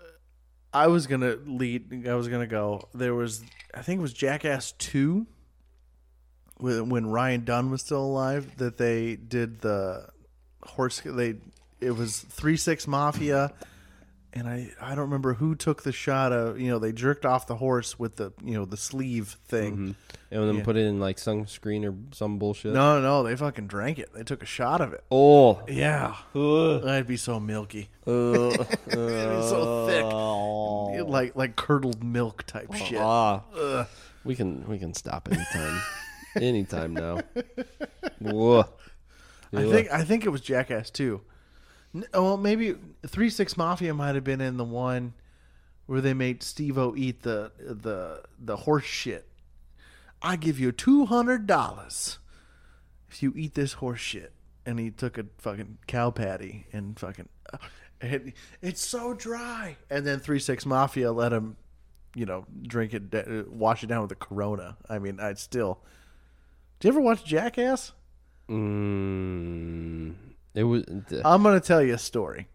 I 0.75 0.89
was 0.89 1.07
gonna 1.07 1.39
lead. 1.47 2.07
I 2.07 2.15
was 2.15 2.29
gonna 2.29 2.47
go. 2.47 2.87
There 2.93 3.15
was, 3.15 3.43
I 3.73 3.81
think 3.81 4.01
it 4.01 4.03
was 4.03 4.13
Jackass 4.13 4.73
Two, 4.73 5.27
when 6.59 6.91
when 6.91 7.07
Ryan 7.07 7.45
Dunn 7.47 7.71
was 7.71 7.81
still 7.81 8.05
alive. 8.05 8.59
That 8.59 8.77
they 8.77 9.17
did 9.17 9.63
the 9.63 10.09
horse. 10.63 11.01
They 11.03 11.37
it 11.81 11.93
was 11.93 12.19
Three 12.19 12.59
Six 12.59 12.87
Mafia, 12.87 13.55
and 14.35 14.49
I 14.49 14.71
I 14.81 14.91
don't 14.91 15.05
remember 15.05 15.35
who 15.35 15.55
took 15.55 15.83
the 15.83 15.93
shot 15.93 16.33
of. 16.33 16.61
You 16.61 16.69
know, 16.69 16.79
they 16.79 16.93
jerked 16.93 17.25
off 17.27 17.47
the 17.47 17.57
horse 17.57 17.99
with 17.99 18.17
the 18.17 18.33
you 18.43 18.55
know 18.55 18.65
the 18.65 18.77
sleeve 18.77 19.37
thing. 19.47 19.95
And 20.31 20.49
then 20.49 20.57
Yeah. 20.57 20.65
put 20.65 20.77
it 20.77 20.87
in 20.87 20.99
like 20.99 21.19
sunscreen 21.19 21.85
or 21.85 21.95
some 22.15 22.39
bullshit. 22.39 22.73
No, 22.73 23.01
no, 23.03 23.23
they 23.23 23.37
fucking 23.37 23.67
drank 23.67 23.99
it. 23.99 24.15
They 24.15 24.23
took 24.23 24.43
a 24.43 24.47
shot 24.47 24.81
of 24.81 24.95
it. 24.95 25.05
Oh. 25.11 25.61
Yeah, 25.69 26.15
that'd 26.35 27.07
be 27.07 27.19
so 27.19 27.39
milky. 27.39 27.91
It'd 28.07 28.59
be 28.59 29.43
so 29.43 29.87
thick, 29.87 31.07
like 31.07 31.37
like 31.37 31.57
curdled 31.57 32.03
milk 32.03 32.45
type 32.47 32.73
shit. 32.75 32.99
Ah. 32.99 33.43
We 34.25 34.35
can 34.35 34.67
we 34.69 34.79
can 34.79 34.95
stop 34.95 35.29
anytime. 35.31 35.81
anytime 36.37 36.95
now. 36.95 37.21
Whoa. 38.21 38.65
I 39.55 39.65
think 39.71 39.93
I 39.93 40.03
think 40.05 40.25
it 40.25 40.31
was 40.31 40.41
Jackass 40.41 40.89
Two. 40.91 41.21
Oh, 42.15 42.23
Well, 42.23 42.37
maybe 42.37 42.77
Three 43.07 43.31
Six 43.31 43.57
Mafia 43.57 43.95
might 43.95 44.15
have 44.15 44.25
been 44.25 44.41
in 44.41 44.57
the 44.57 44.65
one 44.65 45.15
where 45.87 46.01
they 46.01 46.15
made 46.15 46.43
Steve-O 46.43 46.95
eat 46.97 47.23
the 47.23 47.53
the 47.59 48.23
the 48.39 48.57
horse 48.57 48.85
shit. 48.85 49.27
I 50.23 50.37
give 50.37 50.59
you 50.59 50.73
two 50.73 51.07
hundred 51.07 51.47
dollars 51.47 52.19
if 53.11 53.23
you 53.23 53.33
eat 53.37 53.55
this 53.55 53.75
horse 53.75 54.01
shit. 54.01 54.33
And 54.65 54.79
he 54.79 54.91
took 54.93 55.19
a 55.19 55.27
fucking 55.39 55.79
cow 55.89 56.11
patty 56.13 56.67
and 56.73 56.97
fucking 56.97 57.29
uh, 57.53 57.59
it, 58.01 58.35
it's 58.61 58.81
so 58.81 59.13
dry. 59.13 59.77
And 59.91 60.07
then 60.07 60.21
Three 60.21 60.39
Six 60.39 60.65
Mafia 60.65 61.11
let 61.11 61.33
him, 61.33 61.57
you 62.15 62.27
know, 62.27 62.47
drink 62.63 62.95
it, 62.95 63.51
wash 63.51 63.83
it 63.83 63.89
down 63.89 64.03
with 64.03 64.13
a 64.13 64.17
Corona. 64.17 64.77
I 64.89 64.99
mean, 65.01 65.19
I'd 65.19 65.39
still. 65.39 65.81
Do 66.79 66.87
you 66.89 66.93
ever 66.95 67.01
watch 67.01 67.25
Jackass? 67.25 67.93
Mm, 68.49 70.15
it 70.55 70.65
was. 70.65 70.85
I'm 71.25 71.43
gonna 71.43 71.61
tell 71.61 71.83
you 71.83 71.95
a 71.95 71.99
story. 71.99 72.49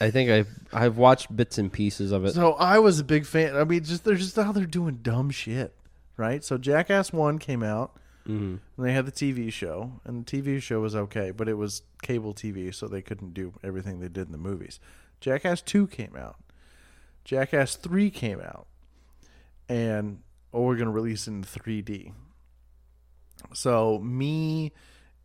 I 0.00 0.10
think 0.10 0.30
I've 0.30 0.48
I've 0.72 0.96
watched 0.96 1.34
bits 1.34 1.58
and 1.58 1.72
pieces 1.72 2.12
of 2.12 2.24
it. 2.24 2.34
So 2.34 2.52
I 2.54 2.78
was 2.78 3.00
a 3.00 3.04
big 3.04 3.26
fan. 3.26 3.56
I 3.56 3.64
mean, 3.64 3.84
just 3.84 4.04
they're 4.04 4.14
just 4.14 4.38
out 4.38 4.54
there 4.54 4.66
doing 4.66 4.98
dumb 5.02 5.30
shit, 5.30 5.74
right? 6.16 6.44
So 6.44 6.58
Jackass 6.58 7.12
One 7.12 7.38
came 7.38 7.62
out, 7.62 7.96
mm-hmm. 8.26 8.56
and 8.76 8.86
they 8.86 8.92
had 8.92 9.06
the 9.06 9.12
TV 9.12 9.52
show, 9.52 10.00
and 10.04 10.24
the 10.24 10.42
TV 10.42 10.62
show 10.62 10.80
was 10.80 10.94
okay, 10.94 11.30
but 11.30 11.48
it 11.48 11.54
was 11.54 11.82
cable 12.02 12.34
TV, 12.34 12.74
so 12.74 12.86
they 12.86 13.02
couldn't 13.02 13.34
do 13.34 13.54
everything 13.62 14.00
they 14.00 14.08
did 14.08 14.26
in 14.26 14.32
the 14.32 14.38
movies. 14.38 14.78
Jackass 15.20 15.62
Two 15.62 15.86
came 15.86 16.16
out, 16.16 16.36
Jackass 17.24 17.74
Three 17.74 18.10
came 18.10 18.40
out, 18.40 18.66
and 19.68 20.20
oh, 20.52 20.62
we're 20.62 20.76
gonna 20.76 20.90
release 20.90 21.26
it 21.26 21.32
in 21.32 21.42
3D. 21.42 22.12
So 23.52 23.98
me 23.98 24.72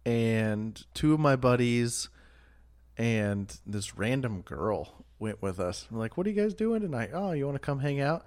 and 0.05 0.85
two 0.93 1.13
of 1.13 1.19
my 1.19 1.35
buddies 1.35 2.09
and 2.97 3.59
this 3.65 3.97
random 3.97 4.41
girl 4.41 5.05
went 5.19 5.41
with 5.41 5.59
us. 5.59 5.87
I'm 5.89 5.97
like, 5.97 6.17
what 6.17 6.27
are 6.27 6.29
you 6.29 6.41
guys 6.41 6.53
doing 6.53 6.81
tonight? 6.81 7.11
Oh, 7.13 7.31
you 7.31 7.45
want 7.45 7.55
to 7.55 7.59
come 7.59 7.79
hang 7.79 8.01
out? 8.01 8.25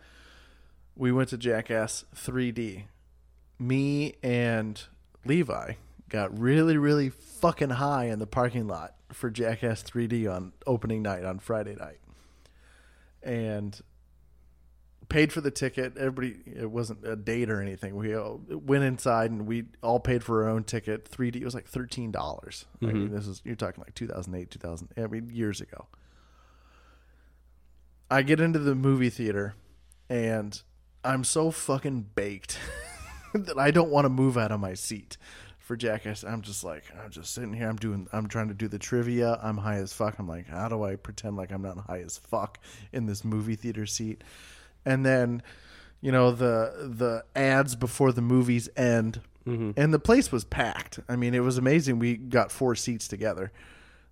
We 0.97 1.12
went 1.12 1.28
to 1.30 1.38
Jackass 1.38 2.04
3D. 2.14 2.85
Me 3.59 4.14
and 4.23 4.83
Levi 5.25 5.75
got 6.09 6.38
really, 6.38 6.76
really 6.76 7.11
fucking 7.11 7.71
high 7.71 8.06
in 8.06 8.18
the 8.18 8.26
parking 8.26 8.66
lot 8.66 8.95
for 9.12 9.30
Jackass 9.30 9.83
3D 9.83 10.30
on 10.33 10.52
opening 10.66 11.02
night 11.02 11.25
on 11.25 11.38
Friday 11.38 11.75
night. 11.75 11.99
And 13.23 13.78
paid 15.08 15.32
for 15.32 15.40
the 15.40 15.50
ticket. 15.50 15.96
Everybody, 15.96 16.36
it 16.46 16.70
wasn't 16.70 17.06
a 17.06 17.16
date 17.16 17.50
or 17.50 17.60
anything. 17.60 17.96
We 17.96 18.14
all 18.14 18.40
went 18.48 18.84
inside 18.84 19.30
and 19.30 19.46
we 19.46 19.64
all 19.82 20.00
paid 20.00 20.25
for 20.25 20.44
our 20.44 20.50
own 20.50 20.64
ticket. 20.64 21.10
3D, 21.10 21.36
it 21.36 21.44
was 21.44 21.54
like 21.54 21.70
$13. 21.70 21.84
I 22.82 22.84
mean, 22.84 22.96
mm-hmm. 22.96 23.14
this 23.14 23.26
is, 23.26 23.42
you're 23.44 23.56
talking 23.56 23.82
like 23.84 23.94
2008, 23.94 24.50
2000, 24.50 24.88
I 24.96 25.06
mean, 25.06 25.30
years 25.32 25.60
ago. 25.60 25.86
I 28.10 28.22
get 28.22 28.40
into 28.40 28.58
the 28.58 28.75
movie 28.75 29.10
theater 29.10 29.54
and 30.08 30.60
I'm 31.04 31.25
so 31.25 31.50
fucking 31.50 32.06
baked 32.14 32.58
that 33.34 33.58
I 33.58 33.70
don't 33.70 33.90
want 33.90 34.04
to 34.04 34.08
move 34.08 34.38
out 34.38 34.52
of 34.52 34.60
my 34.60 34.75
seat 34.75 35.16
for 35.58 35.76
Jackass. 35.76 36.22
I'm 36.22 36.42
just 36.42 36.62
like, 36.62 36.84
I'm 37.02 37.10
just 37.10 37.34
sitting 37.34 37.52
here. 37.52 37.68
I'm 37.68 37.76
doing, 37.76 38.06
I'm 38.12 38.28
trying 38.28 38.48
to 38.48 38.54
do 38.54 38.68
the 38.68 38.78
trivia. 38.78 39.38
I'm 39.42 39.56
high 39.56 39.78
as 39.78 39.92
fuck. 39.92 40.18
I'm 40.18 40.28
like, 40.28 40.46
how 40.46 40.68
do 40.68 40.84
I 40.84 40.94
pretend 40.94 41.36
like 41.36 41.50
I'm 41.50 41.62
not 41.62 41.78
high 41.78 42.00
as 42.00 42.18
fuck 42.18 42.58
in 42.92 43.06
this 43.06 43.25
movie 43.25 43.56
theater 43.56 43.86
seat? 43.86 44.22
And 44.87 45.05
then, 45.05 45.43
you 46.00 46.12
know, 46.12 46.31
the 46.31 46.90
the 46.97 47.25
ads 47.38 47.75
before 47.75 48.12
the 48.12 48.23
movies 48.23 48.69
end, 48.76 49.21
mm-hmm. 49.47 49.73
and 49.76 49.93
the 49.93 49.99
place 49.99 50.33
was 50.33 50.45
packed. 50.45 51.00
I 51.09 51.16
mean, 51.16 51.35
it 51.35 51.40
was 51.40 51.59
amazing. 51.59 51.99
We 51.99 52.16
got 52.16 52.52
four 52.52 52.75
seats 52.76 53.09
together. 53.09 53.52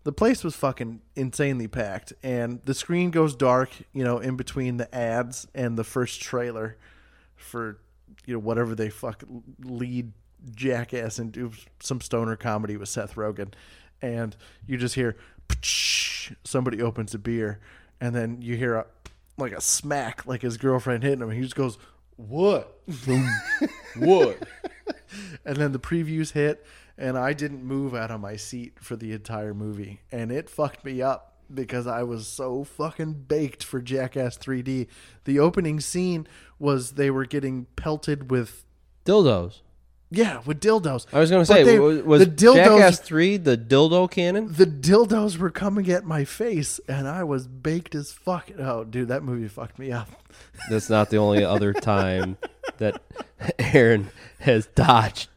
The 0.02 0.12
place 0.12 0.44
was 0.44 0.54
fucking 0.56 1.00
insanely 1.16 1.68
packed, 1.68 2.12
and 2.22 2.60
the 2.64 2.74
screen 2.74 3.10
goes 3.10 3.34
dark. 3.34 3.70
You 3.92 4.04
know, 4.04 4.18
in 4.18 4.36
between 4.36 4.76
the 4.76 4.92
ads 4.94 5.46
and 5.54 5.78
the 5.78 5.84
first 5.84 6.20
trailer 6.20 6.76
for 7.36 7.78
you 8.26 8.34
know 8.34 8.40
whatever 8.40 8.74
they 8.74 8.90
fuck 8.90 9.22
lead 9.64 10.12
jackass 10.54 11.18
and 11.18 11.32
do 11.32 11.52
some 11.80 12.00
stoner 12.00 12.36
comedy 12.36 12.76
with 12.76 12.88
Seth 12.88 13.14
Rogen, 13.14 13.54
and 14.02 14.36
you 14.66 14.76
just 14.76 14.96
hear 14.96 15.16
somebody 16.44 16.82
opens 16.82 17.14
a 17.14 17.18
beer, 17.18 17.60
and 18.00 18.14
then 18.14 18.42
you 18.42 18.56
hear 18.56 18.74
a 18.74 18.86
like 19.36 19.52
a 19.52 19.60
smack, 19.60 20.26
like 20.26 20.42
his 20.42 20.56
girlfriend 20.56 21.02
hitting 21.02 21.20
him. 21.20 21.30
He 21.30 21.42
just 21.42 21.56
goes, 21.56 21.78
"What? 22.16 22.80
what?" 23.96 24.38
and 25.44 25.56
then 25.56 25.72
the 25.72 25.78
previews 25.78 26.32
hit, 26.32 26.64
and 26.96 27.18
I 27.18 27.32
didn't 27.32 27.64
move 27.64 27.94
out 27.94 28.10
of 28.10 28.20
my 28.20 28.36
seat 28.36 28.74
for 28.80 28.96
the 28.96 29.12
entire 29.12 29.54
movie, 29.54 30.00
and 30.12 30.30
it 30.30 30.48
fucked 30.48 30.84
me 30.84 31.02
up 31.02 31.34
because 31.52 31.86
I 31.86 32.02
was 32.02 32.26
so 32.26 32.64
fucking 32.64 33.24
baked 33.28 33.62
for 33.62 33.80
Jackass 33.80 34.38
3D. 34.38 34.86
The 35.24 35.38
opening 35.38 35.80
scene 35.80 36.26
was 36.58 36.92
they 36.92 37.10
were 37.10 37.26
getting 37.26 37.66
pelted 37.76 38.30
with 38.30 38.64
Dildos. 39.04 39.60
Yeah, 40.16 40.40
with 40.46 40.60
dildos. 40.60 41.06
I 41.12 41.18
was 41.20 41.30
going 41.30 41.42
to 41.42 41.46
say, 41.46 41.62
they- 41.64 41.78
wa- 41.78 42.02
was 42.04 42.20
the 42.20 42.26
dildos 42.30 42.54
Jackass 42.54 43.00
3 43.00 43.36
the 43.38 43.56
dildo 43.56 44.10
cannon? 44.10 44.52
the 44.52 44.66
dildos 44.66 45.36
were 45.38 45.50
coming 45.50 45.90
at 45.90 46.04
my 46.04 46.24
face 46.24 46.80
and 46.88 47.06
I 47.08 47.24
was 47.24 47.46
baked 47.46 47.94
as 47.94 48.12
fuck. 48.12 48.50
Oh, 48.58 48.84
dude, 48.84 49.08
that 49.08 49.22
movie 49.22 49.48
fucked 49.48 49.78
me 49.78 49.92
up. 49.92 50.08
That's 50.70 50.88
not 50.90 51.10
the 51.10 51.16
only 51.18 51.44
other 51.44 51.72
time 51.72 52.36
that 52.78 53.00
Aaron 53.58 54.10
has 54.40 54.66
dodged 54.66 55.28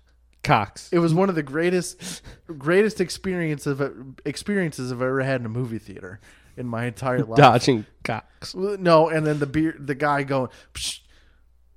cocks. 0.43 0.89
It 0.91 0.99
was 0.99 1.13
one 1.13 1.29
of 1.29 1.35
the 1.35 1.43
greatest 1.43 2.21
greatest 2.57 3.01
experience 3.01 3.67
of 3.67 4.15
experiences 4.25 4.91
I've 4.91 5.01
ever 5.01 5.21
had 5.21 5.41
in 5.41 5.45
a 5.45 5.49
movie 5.49 5.79
theater 5.79 6.19
in 6.55 6.65
my 6.67 6.85
entire 6.85 7.23
life. 7.23 7.37
Dodging 7.37 7.85
cocks. 8.03 8.55
No, 8.55 9.09
and 9.09 9.25
then 9.25 9.39
the 9.39 9.45
beer 9.45 9.75
the 9.77 9.95
guy 9.95 10.23
going 10.23 10.49
Psh, 10.73 11.01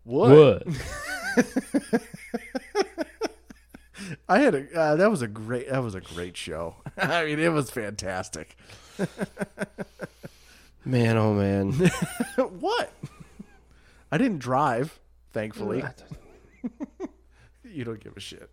what? 0.05 0.65
What? 0.67 2.03
I 4.29 4.41
had 4.41 4.55
a 4.55 4.79
uh, 4.79 4.97
that 4.97 5.11
was 5.11 5.23
a 5.23 5.29
great 5.29 5.69
that 5.71 5.83
was 5.83 5.95
a 5.95 6.01
great 6.01 6.37
show. 6.37 6.77
I 6.97 7.25
mean, 7.25 7.39
it 7.39 7.53
was 7.53 7.71
fantastic. 7.71 8.57
Man, 10.85 11.17
oh 11.17 11.35
man. 11.35 11.73
what? 12.37 12.93
I 14.11 14.19
didn't 14.19 14.39
drive, 14.39 14.99
thankfully. 15.33 15.85
you 17.65 17.85
don't 17.85 18.01
give 18.01 18.17
a 18.17 18.21
shit. 18.21 18.51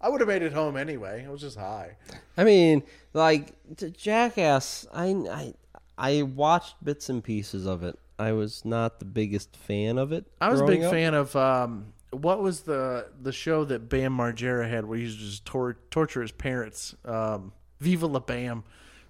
I 0.00 0.08
would 0.08 0.20
have 0.20 0.28
made 0.28 0.42
it 0.42 0.52
home 0.52 0.76
anyway. 0.76 1.24
I 1.26 1.30
was 1.30 1.40
just 1.40 1.58
high. 1.58 1.96
I 2.36 2.44
mean, 2.44 2.82
like 3.12 3.52
Jackass. 3.96 4.86
I, 4.92 5.08
I 5.30 5.54
I 5.98 6.22
watched 6.22 6.82
bits 6.82 7.08
and 7.08 7.22
pieces 7.22 7.66
of 7.66 7.82
it. 7.82 7.98
I 8.18 8.32
was 8.32 8.64
not 8.64 8.98
the 8.98 9.04
biggest 9.04 9.56
fan 9.56 9.98
of 9.98 10.12
it. 10.12 10.24
I 10.40 10.48
was 10.48 10.60
a 10.60 10.66
big 10.66 10.82
up. 10.82 10.92
fan 10.92 11.14
of 11.14 11.36
um, 11.36 11.92
what 12.16 12.42
was 12.42 12.62
the 12.62 13.08
the 13.20 13.32
show 13.32 13.64
that 13.64 13.88
Bam 13.88 14.16
Margera 14.16 14.68
had 14.68 14.84
where 14.86 14.98
he 14.98 15.04
used 15.04 15.18
to 15.18 15.24
just 15.24 15.44
tor- 15.44 15.78
torture 15.90 16.22
his 16.22 16.32
parents. 16.32 16.94
Um, 17.04 17.52
Viva 17.80 18.06
La 18.06 18.20
Bam, 18.20 18.64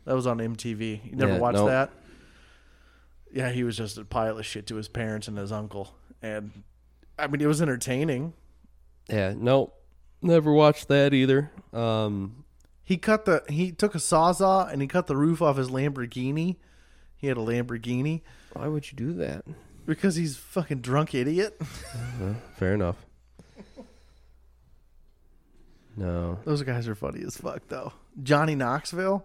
that 0.04 0.14
was 0.14 0.26
on 0.26 0.38
MTV. 0.38 1.00
You 1.04 1.16
never 1.16 1.34
Yeah, 1.34 1.38
watched 1.38 1.56
nope. 1.56 1.68
that? 1.68 1.90
Yeah, 3.32 3.50
he 3.50 3.64
was 3.64 3.76
just 3.76 3.98
a 3.98 4.04
pile 4.04 4.38
of 4.38 4.46
shit 4.46 4.66
to 4.68 4.76
his 4.76 4.88
parents 4.88 5.28
and 5.28 5.36
his 5.38 5.52
uncle, 5.52 5.94
and 6.22 6.50
I 7.18 7.26
mean 7.26 7.40
it 7.40 7.46
was 7.46 7.60
entertaining. 7.62 8.32
Yeah, 9.08 9.34
nope. 9.36 9.74
Never 10.22 10.52
watched 10.52 10.88
that 10.88 11.12
either. 11.14 11.50
Um, 11.72 12.44
He 12.82 12.96
cut 12.96 13.24
the 13.24 13.42
he 13.48 13.72
took 13.72 13.94
a 13.94 13.98
sawzall 13.98 14.70
and 14.72 14.80
he 14.80 14.88
cut 14.88 15.06
the 15.06 15.16
roof 15.16 15.42
off 15.42 15.56
his 15.58 15.68
Lamborghini. 15.68 16.56
He 17.16 17.26
had 17.28 17.36
a 17.36 17.40
Lamborghini 17.40 18.22
why 18.52 18.68
would 18.68 18.90
you 18.90 18.96
do 18.96 19.12
that? 19.14 19.44
Because 19.86 20.16
he's 20.16 20.36
a 20.36 20.40
fucking 20.40 20.80
drunk 20.80 21.14
idiot. 21.14 21.60
Fair 22.56 22.74
enough. 22.74 22.96
No. 25.96 26.38
Those 26.44 26.62
guys 26.62 26.88
are 26.88 26.94
funny 26.94 27.22
as 27.26 27.36
fuck 27.36 27.62
though. 27.68 27.92
Johnny 28.22 28.54
Knoxville, 28.54 29.24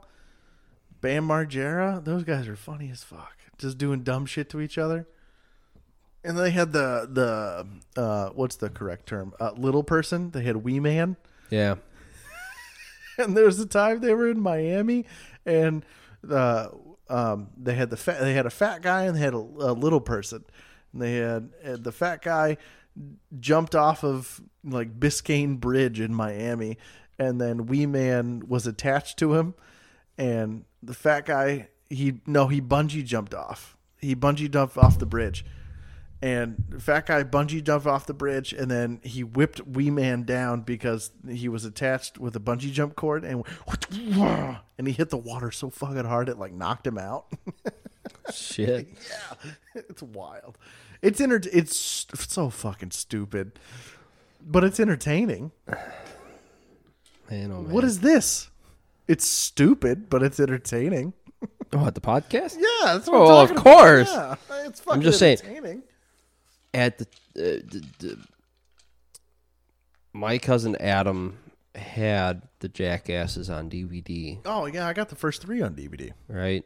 Bam 1.02 1.28
Margera, 1.28 2.04
those 2.04 2.24
guys 2.24 2.48
are 2.48 2.56
funny 2.56 2.90
as 2.90 3.04
fuck. 3.04 3.38
Just 3.58 3.78
doing 3.78 4.04
dumb 4.04 4.26
shit 4.26 4.50
to 4.52 4.62
each 4.62 4.78
other. 4.78 5.08
And 6.24 6.38
they 6.38 6.52
had 6.52 6.72
the 6.72 7.10
the 7.12 8.02
uh 8.02 8.30
what's 8.30 8.56
the 8.56 8.70
correct 8.70 9.08
term? 9.08 9.34
Uh, 9.40 9.52
little 9.58 9.84
person. 9.84 10.32
They 10.32 10.44
had 10.44 10.58
Wee 10.58 10.80
Man. 10.80 11.18
Yeah. 11.50 11.76
And 13.18 13.36
there 13.36 13.46
was 13.46 13.60
a 13.60 13.66
time 13.68 14.00
they 14.00 14.14
were 14.14 14.30
in 14.30 14.40
Miami, 14.40 15.06
and 15.46 15.86
uh, 16.28 16.70
um, 17.12 17.50
they 17.58 17.76
had 17.76 17.90
the 17.90 18.18
they 18.20 18.34
had 18.34 18.46
a 18.46 18.52
fat 18.52 18.82
guy 18.82 19.04
and 19.04 19.16
they 19.16 19.20
had 19.20 19.34
a, 19.34 19.38
a 19.38 19.74
little 19.74 20.02
person. 20.02 20.46
And 20.94 21.02
they 21.02 21.16
had 21.16 21.50
uh, 21.66 21.78
the 21.78 21.92
fat 21.92 22.22
guy 22.22 22.58
jumped 23.40 23.76
off 23.76 24.04
of 24.04 24.42
like 24.64 25.00
Biscayne 25.00 25.60
Bridge 25.60 26.00
in 26.00 26.14
Miami, 26.14 26.78
and 27.20 27.40
then 27.40 27.66
Wee 27.66 27.86
Man 27.86 28.44
was 28.48 28.66
attached 28.66 29.18
to 29.20 29.36
him, 29.36 29.54
and 30.18 30.66
the 30.82 30.94
fat 30.94 31.26
guy 31.26 31.70
he 31.90 32.22
no 32.26 32.48
he 32.48 32.62
bungee 32.62 33.06
jumped 33.06 33.34
off. 33.34 33.78
He 34.00 34.16
bungee 34.16 34.50
jumped 34.50 34.78
off 34.78 34.98
the 34.98 35.06
bridge. 35.06 35.46
And 36.24 36.76
fat 36.80 37.08
guy 37.08 37.24
bungee 37.24 37.64
jumped 37.64 37.88
off 37.88 38.06
the 38.06 38.14
bridge, 38.14 38.54
and 38.54 38.70
then 38.70 39.00
he 39.04 39.24
whipped 39.24 39.66
Wee 39.66 39.90
Man 39.90 40.22
down 40.24 40.62
because 40.62 41.10
he 41.28 41.50
was 41.50 41.66
attached 41.66 42.20
with 42.20 42.36
a 42.36 42.40
bungee 42.40 42.72
jump 42.72 42.96
cord, 42.96 43.24
and 43.26 43.44
and 44.78 44.88
he 44.88 44.94
hit 44.94 45.10
the 45.10 45.18
water 45.18 45.50
so 45.50 45.72
fucking 45.72 46.06
hard 46.06 46.30
it 46.30 46.38
like 46.38 46.54
knocked 46.54 46.86
him 46.86 47.00
out. 47.00 47.26
Shit. 48.34 48.88
Yeah 49.10 49.52
it's 49.76 50.04
wild. 50.04 50.58
It's 51.02 51.20
enter- 51.20 51.42
It's 51.52 52.06
so 52.30 52.52
fucking 52.52 52.92
stupid, 52.92 53.54
but 54.46 54.64
it's 54.64 54.80
entertaining. 54.80 55.52
Man, 55.68 57.52
oh 57.52 57.62
man. 57.64 57.70
What 57.72 57.84
is 57.84 58.02
this? 58.02 58.50
It's 59.08 59.26
stupid, 59.28 60.10
but 60.10 60.22
it's 60.22 60.40
entertaining. 60.40 61.14
Oh, 61.74 61.80
what, 61.80 61.96
the 61.96 62.02
podcast? 62.02 62.58
Yeah, 62.60 62.94
that's 62.94 63.08
what 63.08 63.16
Oh, 63.16 63.38
I'm 63.40 63.50
of 63.50 63.56
course. 63.56 64.12
Yeah, 64.12 64.36
it's 64.66 64.80
fucking 64.82 65.02
just 65.02 65.18
saying. 65.18 65.82
At 66.74 66.98
the, 67.00 67.06
uh, 67.36 67.62
the, 67.70 67.86
the 68.00 68.18
my 70.14 70.38
cousin 70.38 70.76
Adam 70.78 71.38
had 71.76 72.44
the 72.60 72.70
Jackasses 72.70 73.50
on 73.50 73.70
DVD, 73.70 74.40
Oh 74.46 74.66
yeah, 74.66 74.88
I 74.88 74.94
got 74.94 75.10
the 75.10 75.16
first 75.16 75.42
three 75.42 75.62
on 75.62 75.74
DVD. 75.76 76.12
right? 76.28 76.66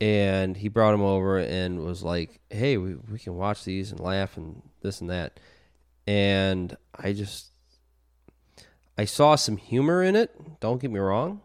And 0.00 0.56
he 0.56 0.68
brought 0.68 0.94
him 0.94 1.02
over 1.02 1.38
and 1.38 1.84
was 1.84 2.02
like, 2.04 2.40
"Hey, 2.50 2.76
we 2.76 2.94
we 3.10 3.18
can 3.18 3.36
watch 3.36 3.64
these 3.64 3.90
and 3.90 3.98
laugh 3.98 4.36
and 4.36 4.62
this 4.82 5.00
and 5.00 5.10
that." 5.10 5.40
And 6.06 6.76
I 6.94 7.12
just 7.12 7.48
I 8.96 9.04
saw 9.04 9.34
some 9.34 9.56
humor 9.56 10.02
in 10.02 10.14
it, 10.16 10.60
don't 10.60 10.80
get 10.80 10.90
me 10.92 11.00
wrong. 11.00 11.40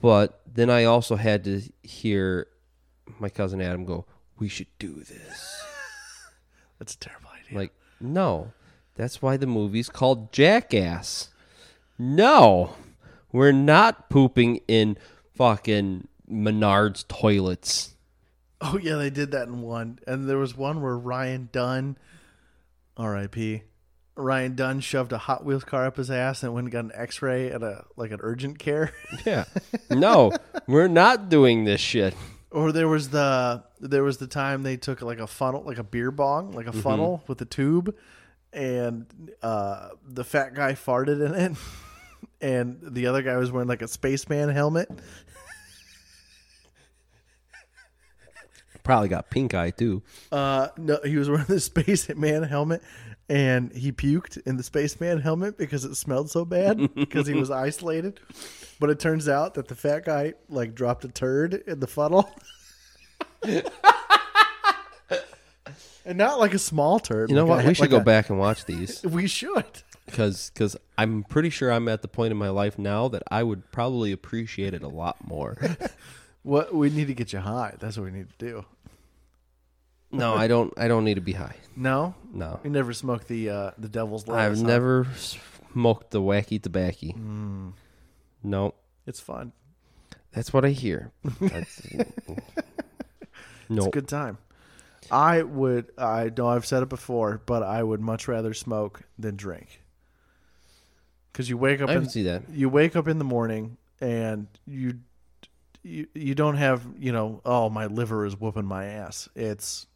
But 0.00 0.40
then 0.50 0.70
I 0.70 0.84
also 0.84 1.16
had 1.16 1.44
to 1.44 1.60
hear 1.82 2.46
my 3.18 3.28
cousin 3.28 3.60
Adam 3.60 3.84
go, 3.84 4.06
"We 4.38 4.48
should 4.48 4.68
do 4.78 4.94
this." 5.04 5.62
That's 6.80 6.94
a 6.94 6.98
terrible 6.98 7.28
idea. 7.28 7.58
Like, 7.58 7.72
no. 8.00 8.52
That's 8.96 9.22
why 9.22 9.36
the 9.36 9.46
movie's 9.46 9.88
called 9.88 10.32
Jackass. 10.32 11.28
No. 11.98 12.74
We're 13.30 13.52
not 13.52 14.10
pooping 14.10 14.62
in 14.66 14.96
fucking 15.36 16.08
Menard's 16.26 17.04
toilets. 17.04 17.94
Oh 18.60 18.78
yeah, 18.78 18.96
they 18.96 19.10
did 19.10 19.30
that 19.30 19.46
in 19.48 19.62
one, 19.62 20.00
and 20.06 20.28
there 20.28 20.36
was 20.36 20.56
one 20.56 20.82
where 20.82 20.96
Ryan 20.96 21.48
Dunn, 21.52 21.96
R.I.P. 22.96 23.62
Ryan 24.16 24.54
Dunn 24.54 24.80
shoved 24.80 25.12
a 25.12 25.18
Hot 25.18 25.44
Wheels 25.44 25.64
car 25.64 25.86
up 25.86 25.96
his 25.96 26.10
ass 26.10 26.42
and 26.42 26.52
went 26.52 26.66
and 26.66 26.72
got 26.72 26.84
an 26.84 26.92
X-ray 26.94 27.50
at 27.50 27.62
a 27.62 27.84
like 27.96 28.10
an 28.10 28.20
urgent 28.22 28.58
care. 28.58 28.92
Yeah. 29.24 29.44
No, 29.90 30.32
we're 30.66 30.88
not 30.88 31.28
doing 31.28 31.64
this 31.64 31.80
shit. 31.80 32.14
Or 32.50 32.72
there 32.72 32.88
was 32.88 33.10
the 33.10 33.62
there 33.80 34.02
was 34.02 34.18
the 34.18 34.26
time 34.26 34.62
they 34.62 34.76
took 34.76 35.02
like 35.02 35.18
a 35.18 35.26
funnel, 35.26 35.62
like 35.62 35.78
a 35.78 35.84
beer 35.84 36.10
bong, 36.10 36.52
like 36.52 36.66
a 36.66 36.72
funnel 36.72 37.22
with 37.26 37.40
a 37.40 37.44
tube, 37.44 37.94
and 38.52 39.06
uh, 39.42 39.90
the 40.06 40.24
fat 40.24 40.54
guy 40.54 40.72
farted 40.72 41.24
in 41.24 41.34
it, 41.34 41.56
and 42.40 42.78
the 42.82 43.06
other 43.06 43.22
guy 43.22 43.36
was 43.36 43.52
wearing 43.52 43.68
like 43.68 43.82
a 43.82 43.88
spaceman 43.88 44.48
helmet. 44.48 44.88
Probably 48.82 49.08
got 49.08 49.30
pink 49.30 49.54
eye 49.54 49.70
too. 49.70 50.02
Uh, 50.32 50.68
no, 50.76 50.98
he 51.04 51.16
was 51.16 51.28
wearing 51.28 51.44
the 51.46 51.60
spaceman 51.60 52.42
helmet, 52.42 52.82
and 53.30 53.72
he 53.72 53.92
puked 53.92 54.44
in 54.46 54.56
the 54.58 54.62
spaceman 54.62 55.20
helmet 55.20 55.56
because 55.56 55.84
it 55.86 55.94
smelled 55.94 56.30
so 56.30 56.44
bad 56.44 56.92
because 56.94 57.26
he 57.26 57.34
was 57.34 57.50
isolated. 57.50 58.20
But 58.80 58.90
it 58.90 58.98
turns 58.98 59.28
out 59.28 59.54
that 59.54 59.68
the 59.68 59.74
fat 59.74 60.04
guy 60.04 60.34
like 60.48 60.74
dropped 60.74 61.04
a 61.04 61.08
turd 61.08 61.54
in 61.66 61.80
the 61.80 61.86
funnel, 61.86 62.30
and 66.04 66.18
not 66.18 66.38
like 66.38 66.54
a 66.54 66.58
small 66.58 66.98
turd. 66.98 67.30
You 67.30 67.36
know 67.36 67.44
like 67.46 67.56
what? 67.58 67.64
a- 67.64 67.68
We 67.68 67.74
should 67.74 67.82
like 67.82 67.90
go 67.90 67.98
a- 67.98 68.04
back 68.04 68.30
and 68.30 68.38
watch 68.38 68.64
these 68.64 69.02
We 69.04 69.26
should. 69.26 69.64
because 70.06 70.50
cause 70.54 70.76
I'm 70.98 71.24
pretty 71.24 71.50
sure 71.50 71.70
I'm 71.70 71.88
at 71.88 72.02
the 72.02 72.08
point 72.08 72.32
in 72.32 72.36
my 72.36 72.48
life 72.50 72.78
now 72.78 73.08
that 73.08 73.22
I 73.30 73.42
would 73.42 73.70
probably 73.70 74.12
appreciate 74.12 74.74
it 74.74 74.82
a 74.82 74.88
lot 74.88 75.16
more. 75.26 75.56
What 76.42 76.74
we 76.74 76.88
need 76.90 77.06
to 77.08 77.14
get 77.14 77.32
you 77.34 77.38
high. 77.40 77.74
That's 77.78 77.96
what 77.98 78.04
we 78.04 78.10
need 78.12 78.28
to 78.30 78.38
do. 78.38 78.64
No, 80.12 80.34
I 80.34 80.46
don't. 80.48 80.72
I 80.76 80.88
don't 80.88 81.04
need 81.04 81.14
to 81.14 81.20
be 81.20 81.32
high. 81.32 81.56
No, 81.76 82.14
No, 82.34 82.60
you 82.62 82.68
never 82.68 82.92
smoked 82.92 83.26
the 83.28 83.48
uh, 83.48 83.70
the 83.78 83.88
devil's 83.88 84.28
lettuce. 84.28 84.58
I've 84.58 84.62
huh? 84.64 84.68
never 84.68 85.06
smoked 85.16 86.10
the 86.10 86.20
wacky 86.20 86.60
tobacco. 86.62 87.06
Mm. 87.16 87.72
No, 88.42 88.74
It's 89.06 89.20
fun. 89.20 89.52
that's 90.32 90.52
what 90.52 90.64
I 90.66 90.70
hear. 90.70 91.12
That's, 91.40 91.80
It's 93.70 93.86
a 93.86 93.90
good 93.90 94.08
time. 94.08 94.38
I 95.10 95.42
would. 95.42 95.90
I 95.96 96.30
know 96.36 96.48
I've 96.48 96.66
said 96.66 96.82
it 96.82 96.88
before, 96.88 97.40
but 97.46 97.62
I 97.62 97.82
would 97.82 98.00
much 98.00 98.28
rather 98.28 98.52
smoke 98.52 99.02
than 99.18 99.36
drink. 99.36 99.82
Because 101.32 101.48
you 101.48 101.56
wake 101.56 101.80
up 101.80 101.88
I 101.88 101.94
in 101.94 102.00
can 102.02 102.10
see 102.10 102.24
that. 102.24 102.42
you 102.50 102.68
wake 102.68 102.94
up 102.96 103.06
in 103.08 103.18
the 103.18 103.24
morning 103.24 103.76
and 104.00 104.48
you 104.66 104.98
you 105.82 106.06
you 106.14 106.34
don't 106.34 106.56
have 106.56 106.84
you 106.98 107.12
know 107.12 107.40
oh 107.44 107.70
my 107.70 107.86
liver 107.86 108.26
is 108.26 108.38
whooping 108.38 108.66
my 108.66 108.84
ass. 108.86 109.28
It's 109.34 109.86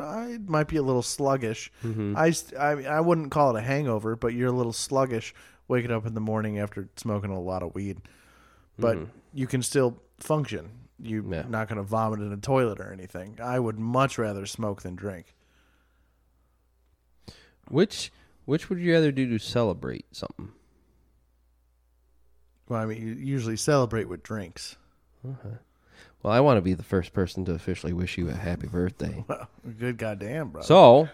I 0.00 0.38
might 0.46 0.68
be 0.68 0.76
a 0.76 0.82
little 0.82 1.02
sluggish. 1.02 1.70
Mm-hmm. 1.84 2.14
I, 2.16 2.30
st- 2.30 2.60
I 2.60 2.74
mean, 2.74 2.86
I 2.86 3.00
wouldn't 3.00 3.30
call 3.30 3.54
it 3.54 3.58
a 3.58 3.62
hangover, 3.62 4.16
but 4.16 4.34
you're 4.34 4.48
a 4.48 4.52
little 4.52 4.72
sluggish 4.72 5.34
waking 5.68 5.90
up 5.90 6.06
in 6.06 6.14
the 6.14 6.20
morning 6.20 6.58
after 6.58 6.88
smoking 6.96 7.30
a 7.30 7.40
lot 7.40 7.62
of 7.62 7.74
weed. 7.74 7.98
But 8.78 8.96
mm-hmm. 8.96 9.10
you 9.32 9.46
can 9.46 9.62
still 9.62 9.98
function. 10.18 10.70
You're 11.00 11.24
Yeah. 11.32 11.44
not 11.48 11.68
going 11.68 11.76
to 11.78 11.82
vomit 11.82 12.20
in 12.20 12.32
a 12.32 12.36
toilet 12.36 12.80
or 12.80 12.92
anything. 12.92 13.38
I 13.42 13.58
would 13.58 13.78
much 13.78 14.18
rather 14.18 14.46
smoke 14.46 14.82
than 14.82 14.94
drink. 14.94 15.34
Which 17.68 18.12
which 18.44 18.68
would 18.68 18.78
you 18.78 18.92
rather 18.92 19.10
do 19.10 19.26
to 19.30 19.38
celebrate 19.38 20.04
something? 20.12 20.52
Well, 22.68 22.80
I 22.80 22.86
mean, 22.86 23.00
you 23.00 23.14
usually 23.14 23.56
celebrate 23.56 24.08
with 24.08 24.22
drinks. 24.22 24.76
Well, 26.22 26.32
I 26.32 26.40
want 26.40 26.56
to 26.56 26.62
be 26.62 26.72
the 26.74 26.82
first 26.82 27.12
person 27.12 27.44
to 27.46 27.52
officially 27.52 27.92
wish 27.92 28.16
you 28.16 28.28
a 28.30 28.32
happy 28.34 28.66
birthday. 28.66 29.24
Well, 29.28 29.48
good 29.78 29.98
goddamn, 29.98 30.48
bro. 30.50 30.62
So 30.62 31.08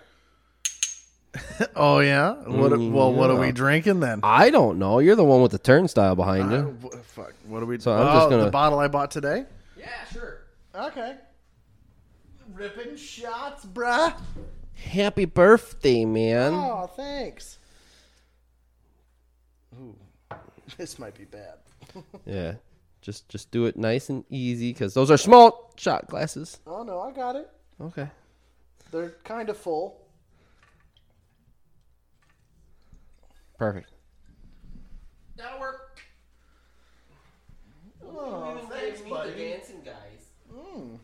oh 1.77 2.01
yeah. 2.01 2.33
What? 2.35 2.73
Mm, 2.73 2.93
well, 2.93 3.13
what 3.13 3.31
are 3.31 3.37
we 3.39 3.53
drinking 3.53 4.01
then? 4.01 4.21
I 4.23 4.51
don't 4.51 4.79
know. 4.79 4.99
You're 4.99 5.17
the 5.17 5.25
one 5.25 5.43
with 5.43 5.53
the 5.53 5.59
turnstile 5.59 6.17
behind 6.17 6.53
Uh, 6.53 6.57
you. 6.57 6.79
wh- 6.83 6.97
fuck. 7.03 7.33
What 7.47 7.63
are 7.63 7.67
we? 7.67 7.79
So 7.79 7.93
I'm 7.93 8.01
oh, 8.07 8.13
just 8.21 8.31
gonna- 8.31 8.45
the 8.47 8.51
bottle 8.51 8.79
I 8.79 8.89
bought 8.89 9.11
today. 9.11 9.45
Yeah, 9.79 9.87
sure. 10.13 10.39
Okay. 10.75 11.17
Ripping 12.53 12.97
shots, 12.97 13.65
bruh. 13.65 14.13
Happy 14.75 15.25
birthday, 15.25 16.05
man. 16.05 16.53
Oh, 16.55 16.91
thanks. 16.97 17.59
Ooh, 19.81 19.95
this 20.77 20.99
might 20.99 21.17
be 21.17 21.25
bad. 21.25 21.55
Yeah. 22.27 22.55
Just 23.01 23.29
just 23.29 23.51
do 23.51 23.65
it 23.65 23.77
nice 23.77 24.11
and 24.11 24.25
easy 24.29 24.73
because 24.73 24.93
those 24.95 25.11
are 25.11 25.17
small 25.17 25.73
shot 25.77 26.07
glasses. 26.09 26.61
Oh 26.67 26.83
no, 26.83 27.01
I 27.01 27.13
got 27.13 27.37
it. 27.37 27.51
Okay. 27.81 28.09
They're 28.91 29.15
kind 29.25 29.49
of 29.49 29.57
full. 29.57 30.01
Perfect. 33.59 33.91
That'll 35.37 35.61
work. 35.61 36.01
Oh, 38.05 38.59
thanks, 38.71 39.01
buddy. 39.03 39.33
dancing 39.35 39.83
guys. 39.85 40.31
Hmm. 40.53 40.97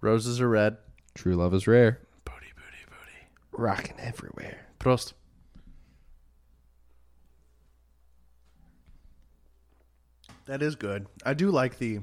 Roses 0.00 0.40
are 0.40 0.48
red. 0.48 0.76
True 1.14 1.34
love 1.34 1.54
is 1.54 1.66
rare. 1.66 2.00
Booty, 2.24 2.46
booty, 2.54 2.84
booty. 2.88 3.62
Rocking 3.62 3.98
everywhere. 4.00 4.66
Prost. 4.80 5.12
That 10.46 10.62
is 10.62 10.76
good. 10.76 11.06
I 11.24 11.34
do 11.34 11.50
like 11.50 11.78
the, 11.78 12.00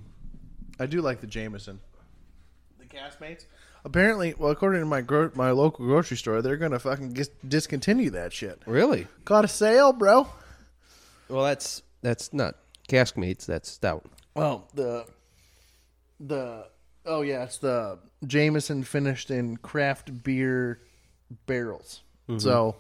I 0.80 0.86
do 0.86 1.02
like 1.02 1.22
the 1.22 1.28
Jameson. 1.28 1.80
The 2.80 2.86
Caskmates. 2.86 3.46
Apparently, 3.84 4.36
well, 4.38 4.52
according 4.52 4.82
to 4.82 4.86
my 4.86 5.02
gro- 5.02 5.32
my 5.34 5.52
local 5.52 5.86
grocery 5.86 6.18
store, 6.18 6.42
they're 6.42 6.58
gonna 6.58 6.78
fucking 6.80 7.14
dis- 7.14 7.32
discontinue 7.48 8.12
that 8.12 8.32
shit. 8.32 8.62
Really? 8.68 9.08
Caught 9.26 9.46
a 9.46 9.48
sale, 9.48 9.92
bro. 9.92 10.28
Well, 11.30 11.44
that's 11.46 11.82
that's 12.02 12.32
not 12.32 12.56
Caskmates. 12.88 13.46
That's 13.48 13.70
stout. 13.72 14.06
Well, 14.36 14.68
the 14.76 15.06
the 16.20 16.68
oh 17.06 17.22
yeah, 17.22 17.44
it's 17.44 17.58
the 17.58 17.98
Jameson 18.28 18.84
finished 18.84 19.32
in 19.32 19.58
craft 19.58 20.24
beer 20.24 20.80
barrels. 21.48 22.02
Mm-hmm. 22.30 22.40
So 22.40 22.76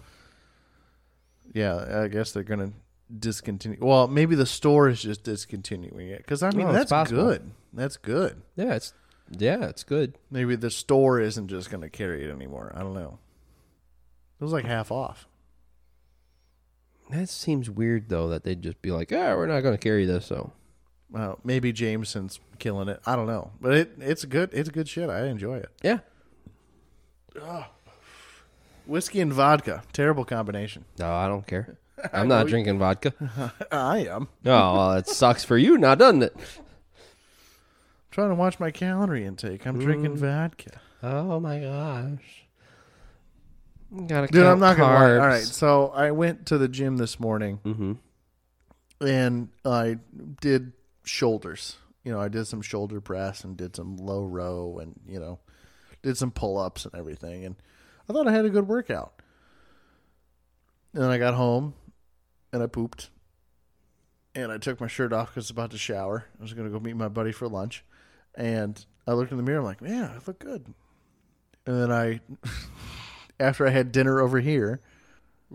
yeah, 1.53 2.03
I 2.03 2.07
guess 2.09 2.31
they're 2.31 2.43
gonna 2.43 2.73
discontinue. 3.19 3.77
Well, 3.81 4.07
maybe 4.07 4.35
the 4.35 4.45
store 4.45 4.89
is 4.89 5.01
just 5.01 5.23
discontinuing 5.23 6.07
it 6.09 6.19
because 6.19 6.43
I 6.43 6.51
mean 6.51 6.67
Oh, 6.67 6.69
it's 6.69 6.77
that's 6.79 6.91
possible. 6.91 7.23
good. 7.25 7.51
That's 7.73 7.97
good. 7.97 8.41
Yeah, 8.55 8.75
it's 8.75 8.93
yeah, 9.37 9.65
it's 9.65 9.83
good. 9.83 10.17
Maybe 10.29 10.55
the 10.55 10.69
store 10.71 11.19
isn't 11.19 11.47
just 11.47 11.69
gonna 11.71 11.89
carry 11.89 12.23
it 12.25 12.31
anymore. 12.31 12.71
I 12.75 12.79
don't 12.79 12.93
know. 12.93 13.19
It 14.39 14.43
was 14.43 14.53
like 14.53 14.65
half 14.65 14.91
off. 14.91 15.27
That 17.11 17.29
seems 17.29 17.69
weird 17.69 18.09
though 18.09 18.29
that 18.29 18.43
they'd 18.43 18.61
just 18.61 18.81
be 18.81 18.91
like, 18.91 19.11
"Yeah, 19.11 19.35
we're 19.35 19.45
not 19.47 19.61
going 19.61 19.73
to 19.75 19.77
carry 19.77 20.05
this." 20.05 20.25
So 20.25 20.53
Well, 21.11 21.39
maybe 21.43 21.73
Jameson's 21.73 22.39
killing 22.57 22.87
it. 22.87 23.01
I 23.05 23.15
don't 23.17 23.27
know, 23.27 23.51
but 23.59 23.73
it 23.73 23.91
it's 23.99 24.23
good. 24.25 24.49
It's 24.53 24.69
good 24.69 24.87
shit. 24.87 25.09
I 25.09 25.25
enjoy 25.27 25.57
it. 25.57 25.69
yeah, 25.83 25.99
Whiskey 28.85 29.19
and 29.21 29.31
vodka, 29.31 29.83
terrible 29.93 30.25
combination. 30.25 30.85
no, 30.97 31.11
I 31.13 31.27
don't 31.27 31.45
care. 31.45 31.77
I'm 32.13 32.27
not 32.27 32.47
drinking 32.47 32.79
vodka. 32.79 33.13
I 33.71 34.05
am. 34.05 34.27
Oh, 34.45 34.73
well, 34.73 34.93
it 34.93 35.07
sucks 35.07 35.43
for 35.43 35.57
you 35.57 35.77
now, 35.77 35.95
doesn't 35.95 36.23
it? 36.23 36.35
trying 38.11 38.29
to 38.29 38.35
watch 38.35 38.59
my 38.59 38.71
calorie 38.71 39.25
intake. 39.25 39.65
I'm 39.65 39.79
drinking 39.79 40.17
vodka. 40.17 40.79
Oh 41.01 41.39
my 41.39 41.59
gosh. 41.59 42.45
Gotta 44.07 44.27
Dude, 44.27 44.45
I'm 44.45 44.59
not 44.59 44.77
gonna 44.77 44.93
lie. 44.93 45.11
All 45.17 45.27
right, 45.27 45.43
so 45.43 45.87
I 45.89 46.11
went 46.11 46.45
to 46.47 46.57
the 46.57 46.67
gym 46.67 46.97
this 46.97 47.19
morning 47.19 47.59
Mm-hmm. 47.65 47.93
and 49.05 49.49
I 49.65 49.97
did 50.41 50.73
shoulders. 51.03 51.77
You 52.03 52.11
know, 52.13 52.19
I 52.19 52.27
did 52.29 52.45
some 52.47 52.61
shoulder 52.61 52.99
press 53.01 53.43
and 53.43 53.55
did 53.57 53.75
some 53.75 53.97
low 53.97 54.23
row 54.23 54.79
and 54.81 54.99
you 55.07 55.19
know, 55.19 55.39
did 56.03 56.17
some 56.17 56.31
pull 56.31 56.57
ups 56.57 56.85
and 56.85 56.95
everything. 56.95 57.45
And 57.45 57.55
I 58.09 58.13
thought 58.13 58.27
I 58.27 58.31
had 58.31 58.45
a 58.45 58.49
good 58.49 58.67
workout. 58.67 59.13
And 60.93 61.03
then 61.03 61.09
I 61.09 61.17
got 61.17 61.33
home 61.35 61.73
and 62.53 62.61
I 62.63 62.67
pooped. 62.67 63.09
And 64.33 64.51
I 64.51 64.57
took 64.57 64.79
my 64.79 64.87
shirt 64.87 65.11
off 65.11 65.29
because 65.29 65.43
I 65.43 65.45
was 65.45 65.49
about 65.51 65.71
to 65.71 65.77
shower. 65.77 66.25
I 66.39 66.41
was 66.41 66.53
going 66.53 66.65
to 66.65 66.71
go 66.71 66.79
meet 66.79 66.95
my 66.95 67.09
buddy 67.09 67.31
for 67.33 67.47
lunch. 67.49 67.83
And 68.35 68.83
I 69.05 69.11
looked 69.13 69.31
in 69.31 69.37
the 69.37 69.43
mirror. 69.43 69.59
I'm 69.59 69.65
like, 69.65 69.81
man, 69.81 70.09
I 70.09 70.19
look 70.25 70.39
good. 70.39 70.73
And 71.65 71.81
then 71.81 71.91
I, 71.91 72.21
after 73.39 73.67
I 73.67 73.71
had 73.71 73.91
dinner 73.91 74.21
over 74.21 74.39
here, 74.39 74.79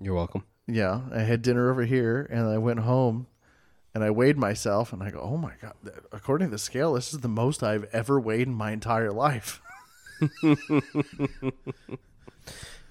You're 0.00 0.14
welcome. 0.14 0.44
yeah, 0.66 1.00
I 1.12 1.20
had 1.20 1.40
dinner 1.42 1.70
over 1.70 1.84
here 1.84 2.28
and 2.30 2.46
I 2.48 2.58
went 2.58 2.80
home 2.80 3.26
and 3.94 4.04
I 4.04 4.10
weighed 4.10 4.36
myself 4.36 4.92
and 4.92 5.02
I 5.02 5.10
go, 5.10 5.20
oh 5.20 5.38
my 5.38 5.52
God, 5.60 5.72
according 6.12 6.48
to 6.48 6.52
the 6.52 6.58
scale, 6.58 6.92
this 6.94 7.14
is 7.14 7.20
the 7.20 7.28
most 7.28 7.62
I've 7.62 7.84
ever 7.94 8.20
weighed 8.20 8.46
in 8.46 8.54
my 8.54 8.72
entire 8.72 9.10
life. 9.10 9.62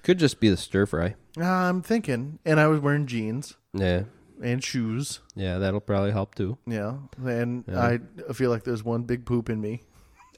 Could 0.03 0.19
just 0.19 0.39
be 0.39 0.49
the 0.49 0.57
stir 0.57 0.85
fry. 0.85 1.15
Uh, 1.39 1.43
I'm 1.45 1.81
thinking, 1.81 2.39
and 2.45 2.59
I 2.59 2.67
was 2.67 2.79
wearing 2.79 3.07
jeans 3.07 3.55
Yeah, 3.75 4.03
and 4.41 4.63
shoes. 4.63 5.19
yeah, 5.35 5.57
that'll 5.59 5.79
probably 5.81 6.11
help 6.11 6.35
too. 6.35 6.57
Yeah, 6.65 6.97
and 7.23 7.63
I 7.69 7.99
feel 8.33 8.49
like 8.49 8.63
there's 8.63 8.83
one 8.83 9.03
big 9.03 9.25
poop 9.25 9.49
in 9.49 9.59
me. 9.61 9.83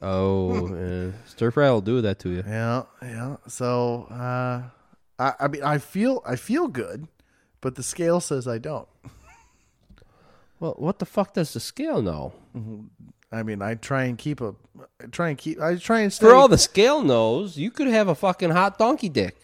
Oh, 0.01 0.67
yeah. 0.75 1.11
stir 1.25 1.51
fry 1.51 1.69
will 1.71 1.81
do 1.81 2.01
that 2.01 2.19
to 2.19 2.29
you. 2.29 2.43
Yeah, 2.47 2.83
yeah. 3.01 3.37
So, 3.47 4.07
uh, 4.11 4.63
I, 5.19 5.33
I 5.39 5.47
mean, 5.47 5.63
I 5.63 5.77
feel, 5.79 6.21
I 6.25 6.35
feel 6.35 6.67
good, 6.67 7.07
but 7.61 7.75
the 7.75 7.83
scale 7.83 8.19
says 8.19 8.47
I 8.47 8.57
don't. 8.57 8.87
Well, 10.59 10.73
what 10.79 10.97
the 10.97 11.05
fuck 11.05 11.35
does 11.35 11.53
the 11.53 11.59
scale 11.59 12.01
know? 12.01 12.33
I 13.31 13.43
mean, 13.43 13.61
I 13.61 13.75
try 13.75 14.05
and 14.05 14.17
keep 14.17 14.41
a, 14.41 14.55
I 14.99 15.05
try 15.11 15.29
and 15.29 15.37
keep, 15.37 15.61
I 15.61 15.75
try 15.75 15.99
and 15.99 16.11
stay. 16.11 16.25
For 16.25 16.33
all 16.33 16.47
the 16.47 16.57
scale 16.57 17.03
knows, 17.03 17.57
you 17.57 17.69
could 17.69 17.87
have 17.87 18.07
a 18.07 18.15
fucking 18.15 18.49
hot 18.49 18.79
donkey 18.79 19.09
dick 19.09 19.37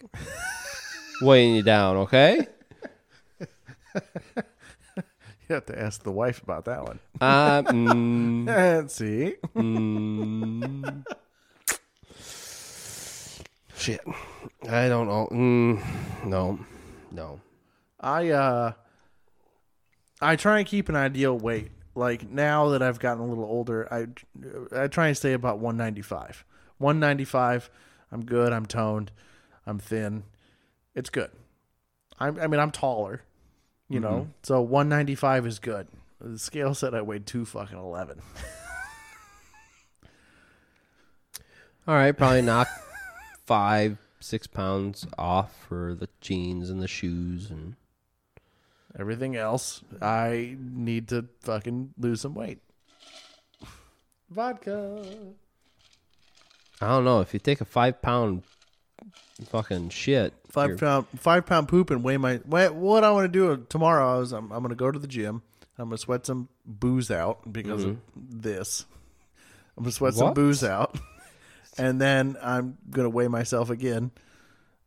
weighing 1.22 1.54
you 1.54 1.62
down. 1.62 1.96
Okay. 1.98 2.48
you 4.96 5.54
have 5.54 5.66
to 5.66 5.78
ask 5.78 6.02
the 6.02 6.12
wife 6.12 6.42
about 6.42 6.64
that 6.66 6.82
one. 6.84 6.98
Uh, 7.20 7.62
mm, 7.62 8.46
Let's 8.46 8.94
see. 8.96 9.34
mm. 9.54 11.04
Shit. 13.76 14.00
I 14.68 14.88
don't 14.88 15.08
know. 15.08 15.28
Mm, 15.30 16.24
no. 16.26 16.58
No. 17.10 17.40
I 18.00 18.30
uh 18.30 18.72
I 20.20 20.36
try 20.36 20.58
and 20.58 20.66
keep 20.66 20.88
an 20.88 20.96
ideal 20.96 21.36
weight. 21.38 21.70
Like 21.94 22.28
now 22.28 22.70
that 22.70 22.82
I've 22.82 22.98
gotten 22.98 23.22
a 23.22 23.26
little 23.26 23.44
older, 23.44 23.86
I 23.92 24.06
I 24.76 24.88
try 24.88 25.08
and 25.08 25.16
stay 25.16 25.32
about 25.32 25.58
195. 25.58 26.44
195, 26.78 27.70
I'm 28.10 28.24
good, 28.24 28.52
I'm 28.52 28.66
toned, 28.66 29.12
I'm 29.66 29.78
thin. 29.78 30.24
It's 30.94 31.10
good. 31.10 31.30
I'm 32.18 32.38
I 32.40 32.46
mean 32.46 32.60
I'm 32.60 32.70
taller, 32.70 33.22
you 33.94 34.00
know. 34.00 34.08
Mm-hmm. 34.08 34.30
So 34.42 34.60
195 34.60 35.46
is 35.46 35.58
good. 35.58 35.86
The 36.20 36.38
scale 36.38 36.74
said 36.74 36.94
I 36.94 37.02
weighed 37.02 37.26
2 37.26 37.44
fucking 37.44 37.78
11. 37.78 38.20
All 41.86 41.94
right. 41.94 42.12
Probably 42.12 42.42
knock 42.42 42.68
five, 43.46 43.98
six 44.20 44.46
pounds 44.46 45.06
off 45.18 45.66
for 45.68 45.94
the 45.94 46.08
jeans 46.20 46.70
and 46.70 46.80
the 46.80 46.88
shoes 46.88 47.50
and 47.50 47.76
Everything 48.96 49.34
else, 49.34 49.82
I 50.00 50.56
need 50.56 51.08
to 51.08 51.26
fucking 51.40 51.94
lose 51.98 52.20
some 52.20 52.34
weight. 52.34 52.60
Vodka. 54.30 55.04
I 56.80 56.86
don't 56.86 57.04
know 57.04 57.20
if 57.20 57.34
you 57.34 57.40
take 57.40 57.60
a 57.60 57.64
five 57.64 58.00
pound 58.00 58.44
fucking 59.46 59.90
shit. 59.90 60.34
five 60.48 60.70
you're- 60.70 60.78
pound 60.78 61.06
five 61.16 61.46
pound 61.46 61.68
poop 61.68 61.90
and 61.90 62.02
weigh 62.02 62.16
my 62.16 62.36
what, 62.44 62.74
what 62.74 63.04
I 63.04 63.10
want 63.10 63.24
to 63.24 63.28
do 63.28 63.64
tomorrow 63.68 64.20
is 64.20 64.32
I'm, 64.32 64.52
I'm 64.52 64.60
going 64.60 64.70
to 64.70 64.74
go 64.74 64.90
to 64.90 64.98
the 64.98 65.06
gym. 65.06 65.42
I'm 65.76 65.88
going 65.88 65.96
to 65.96 66.02
sweat 66.02 66.24
some 66.26 66.48
booze 66.64 67.10
out 67.10 67.52
because 67.52 67.84
of 67.84 67.96
mm-hmm. 67.96 68.40
this. 68.40 68.86
I'm 69.76 69.84
gonna 69.84 69.92
sweat 69.92 70.14
some 70.14 70.34
booze 70.34 70.62
out, 70.62 70.96
and 71.78 72.00
then 72.00 72.36
I'm 72.40 72.78
gonna 72.90 73.08
weigh 73.08 73.28
myself 73.28 73.70
again 73.70 74.12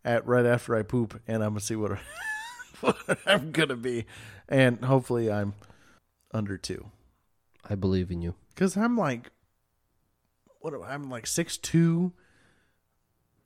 at 0.05 0.25
right 0.25 0.45
after 0.45 0.75
I 0.75 0.83
poop, 0.83 1.19
and 1.27 1.43
I'm 1.43 1.51
gonna 1.51 1.59
see 1.59 1.75
what, 1.75 1.99
what 2.81 2.97
I'm 3.25 3.51
gonna 3.51 3.75
be, 3.75 4.05
and 4.47 4.83
hopefully 4.83 5.31
I'm 5.31 5.55
under 6.33 6.57
two, 6.57 6.89
I 7.69 7.75
believe 7.75 8.11
in 8.11 8.21
you. 8.21 8.35
because 8.55 8.77
I'm 8.77 8.95
like, 8.97 9.31
what? 10.59 10.73
I'm 10.87 11.09
like 11.09 11.27
six 11.27 11.57
two. 11.57 12.13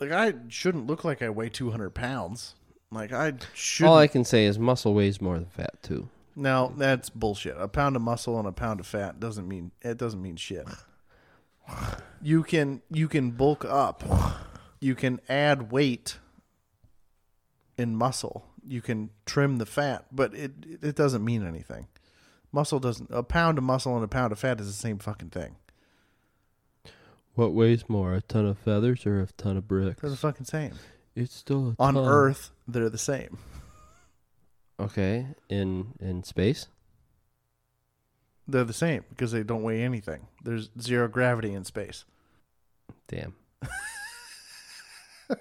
Like 0.02 0.12
I 0.12 0.34
shouldn't 0.48 0.88
look 0.88 1.04
like 1.04 1.22
I 1.22 1.30
weigh 1.30 1.50
200 1.50 1.92
pounds. 1.92 2.56
Like 2.92 3.14
I 3.14 3.34
should. 3.54 3.86
All 3.86 3.98
I 3.98 4.08
can 4.08 4.26
say 4.26 4.46
is 4.46 4.58
muscle 4.58 4.96
weighs 4.96 5.22
more 5.22 5.36
than 5.36 5.46
fat 5.46 5.82
too. 5.84 6.10
No, 6.36 6.74
that's 6.76 7.10
bullshit. 7.12 7.56
A 7.58 7.68
pound 7.68 7.96
of 7.96 8.02
muscle 8.02 8.40
and 8.40 8.48
a 8.48 8.52
pound 8.52 8.80
of 8.80 8.88
fat 8.88 9.20
doesn't 9.20 9.48
mean 9.48 9.72
it 9.82 9.98
doesn't 9.98 10.22
mean 10.22 10.38
shit. 10.38 10.68
You 12.22 12.44
can 12.44 12.82
you 12.90 13.08
can 13.08 13.32
bulk 13.32 13.64
up. 13.64 14.04
You 14.80 14.96
can 14.96 15.22
add 15.30 15.72
weight 15.72 16.18
in 17.78 17.96
muscle. 17.96 18.48
You 18.68 18.82
can 18.82 19.12
trim 19.26 19.58
the 19.58 19.66
fat, 19.68 20.06
but 20.12 20.34
it 20.34 20.52
it 20.82 20.96
doesn't 20.96 21.24
mean 21.24 21.46
anything. 21.46 21.88
Muscle 22.52 22.80
doesn't 22.80 23.10
a 23.12 23.22
pound 23.22 23.60
of 23.60 23.64
muscle 23.64 23.96
and 23.96 24.04
a 24.04 24.08
pound 24.08 24.32
of 24.32 24.40
fat 24.40 24.60
is 24.60 24.68
the 24.68 24.74
same 24.74 24.98
fucking 24.98 25.30
thing. 25.30 25.58
What 27.36 27.54
weighs 27.54 27.88
more, 27.88 28.13
a 28.13 28.22
ton 28.22 28.46
of 28.46 28.58
feathers 28.58 29.06
or 29.06 29.22
a 29.22 29.28
ton 29.38 29.58
of 29.58 29.67
bricks? 29.67 30.02
They're 30.02 30.10
the 30.10 30.17
fucking 30.17 30.46
same. 30.46 30.74
It's 31.15 31.36
still 31.36 31.70
a 31.70 31.84
On 31.84 31.94
ton. 31.94 32.06
Earth, 32.06 32.52
they're 32.67 32.89
the 32.89 32.98
same. 32.98 33.38
Okay, 34.80 35.28
in 35.50 35.94
in 36.00 36.24
space. 36.24 36.67
They're 38.48 38.63
the 38.63 38.74
same 38.74 39.06
because 39.10 39.32
they 39.32 39.44
don't 39.44 39.63
weigh 39.63 39.84
anything. 39.84 40.28
There's 40.44 40.70
zero 40.80 41.08
gravity 41.08 41.54
in 41.54 41.63
space. 41.63 42.04
Damn. 43.08 43.36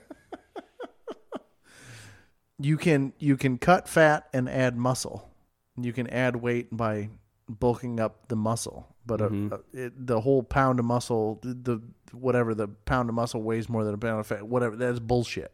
you 2.59 2.76
can 2.76 3.14
you 3.18 3.37
can 3.37 3.59
cut 3.59 3.88
fat 3.88 4.29
and 4.33 4.48
add 4.48 4.76
muscle. 4.76 5.29
You 5.76 5.92
can 5.92 6.07
add 6.09 6.37
weight 6.37 6.68
by 6.70 7.09
bulking 7.48 7.98
up 7.98 8.29
the 8.29 8.37
muscle, 8.37 8.89
but 9.06 9.20
uh, 9.20 9.26
uh, 9.26 9.58
it, 9.72 10.06
the 10.06 10.20
whole 10.20 10.42
pound 10.42 10.78
of 10.78 10.84
muscle, 10.84 11.38
the, 11.42 11.54
the 11.54 11.82
whatever 12.12 12.54
the 12.54 12.68
pound 12.68 13.08
of 13.08 13.14
muscle 13.14 13.42
weighs 13.42 13.68
more 13.68 13.84
than 13.84 13.94
a 13.94 13.98
pound 13.98 14.20
of 14.20 14.26
fat. 14.26 14.46
Whatever 14.46 14.76
that's 14.76 14.98
bullshit. 15.00 15.52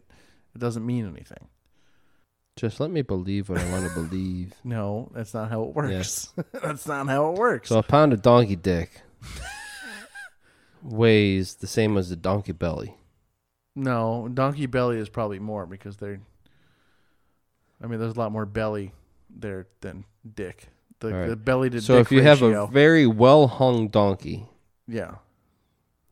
It 0.54 0.58
doesn't 0.58 0.84
mean 0.84 1.06
anything. 1.06 1.48
Just 2.56 2.80
let 2.80 2.90
me 2.90 3.02
believe 3.02 3.50
what 3.50 3.58
I 3.58 3.70
want 3.70 3.86
to 3.86 3.94
believe. 3.94 4.54
No, 4.64 5.10
that's 5.14 5.34
not 5.34 5.50
how 5.50 5.62
it 5.64 5.74
works. 5.74 6.32
that's 6.52 6.86
not 6.86 7.06
how 7.06 7.30
it 7.32 7.38
works. 7.38 7.68
So 7.68 7.78
a 7.78 7.82
pound 7.82 8.14
of 8.14 8.22
donkey 8.22 8.56
dick 8.56 9.02
weighs 10.82 11.56
the 11.56 11.66
same 11.66 11.96
as 11.96 12.10
a 12.10 12.16
donkey 12.16 12.52
belly. 12.52 12.96
no, 13.74 14.28
donkey 14.32 14.66
belly 14.66 14.98
is 14.98 15.08
probably 15.08 15.38
more 15.38 15.66
because 15.66 15.98
they're. 15.98 16.20
I 17.82 17.86
mean, 17.86 18.00
there's 18.00 18.14
a 18.14 18.18
lot 18.18 18.32
more 18.32 18.46
belly 18.46 18.92
there 19.28 19.66
than 19.82 20.04
dick. 20.34 20.68
The, 21.00 21.12
right. 21.12 21.28
the 21.28 21.36
belly 21.36 21.68
to 21.70 21.80
So 21.80 21.98
if 21.98 22.10
you 22.10 22.22
have 22.22 22.42
a 22.42 22.66
very 22.68 23.06
well 23.06 23.48
hung 23.48 23.88
donkey 23.88 24.46
yeah, 24.88 25.16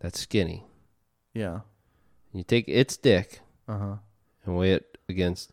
that's 0.01 0.21
skinny, 0.21 0.67
yeah, 1.33 1.61
you 2.33 2.43
take 2.43 2.69
its 2.69 2.97
dick 2.97 3.41
uh 3.69 3.79
huh. 3.79 3.95
and 4.45 4.57
weigh 4.57 4.73
it 4.73 4.99
against 5.09 5.53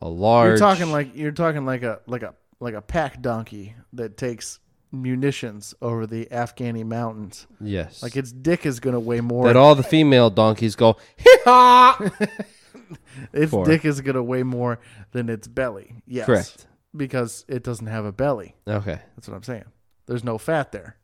a 0.00 0.08
large. 0.08 0.50
You're 0.50 0.58
talking 0.58 0.90
like 0.92 1.14
you're 1.16 1.32
talking 1.32 1.66
like 1.66 1.82
a 1.82 2.00
like 2.06 2.22
a 2.22 2.34
like 2.60 2.74
a 2.74 2.80
pack 2.80 3.20
donkey 3.20 3.74
that 3.92 4.16
takes 4.16 4.58
munitions 4.92 5.74
over 5.82 6.06
the 6.06 6.26
Afghani 6.26 6.84
mountains. 6.84 7.46
yes, 7.60 8.02
Like 8.02 8.16
its 8.16 8.30
dick 8.30 8.64
is 8.66 8.78
gonna 8.78 9.00
weigh 9.00 9.20
more. 9.20 9.46
that 9.46 9.56
all 9.56 9.74
the 9.74 9.82
female 9.82 10.30
donkeys 10.30 10.76
go 10.76 10.96
hee-haw! 11.16 11.98
its 13.32 13.50
for. 13.50 13.64
dick 13.64 13.84
is 13.84 14.00
gonna 14.00 14.22
weigh 14.22 14.42
more 14.42 14.78
than 15.12 15.28
its 15.28 15.48
belly. 15.48 15.94
Yes, 16.06 16.26
Correct. 16.26 16.66
Because 16.94 17.44
it 17.48 17.62
doesn't 17.62 17.86
have 17.86 18.04
a 18.04 18.12
belly. 18.12 18.54
Okay. 18.68 18.98
That's 19.16 19.28
what 19.28 19.34
I'm 19.36 19.42
saying. 19.42 19.64
There's 20.06 20.24
no 20.24 20.36
fat 20.38 20.72
there. 20.72 20.96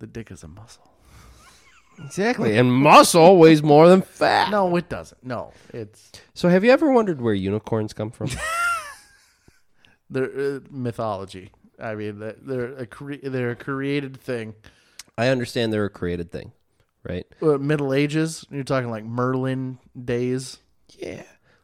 The 0.00 0.06
dick 0.06 0.30
is 0.30 0.42
a 0.42 0.48
muscle. 0.48 0.90
Exactly. 2.04 2.56
And 2.56 2.72
muscle 2.72 3.36
weighs 3.36 3.62
more 3.62 3.88
than 3.88 4.02
fat. 4.02 4.50
No, 4.50 4.74
it 4.76 4.88
doesn't. 4.88 5.22
No, 5.24 5.52
it's 5.72 6.10
So 6.34 6.48
have 6.48 6.64
you 6.64 6.70
ever 6.70 6.90
wondered 6.90 7.20
where 7.20 7.34
unicorns 7.34 7.92
come 7.92 8.10
from? 8.10 8.28
they're 10.10 10.56
uh, 10.56 10.60
mythology. 10.70 11.50
I 11.78 11.94
mean, 11.94 12.18
they're- 12.18 12.36
they're 12.40 12.76
a 12.76 12.86
cre- 12.86 13.14
they're 13.22 13.50
a 13.50 13.56
created 13.56 14.20
thing. 14.20 14.54
I 15.18 15.28
understand 15.28 15.72
they're 15.72 15.84
a 15.84 15.90
created 15.90 16.32
thing, 16.32 16.52
right? 17.04 17.26
Uh, 17.42 17.58
Middle 17.58 17.92
Ages. 17.92 18.46
You're 18.50 18.64
talking 18.64 18.90
like 18.90 19.04
Merlin 19.04 19.78
days. 20.04 20.58
Yeah. 20.98 21.22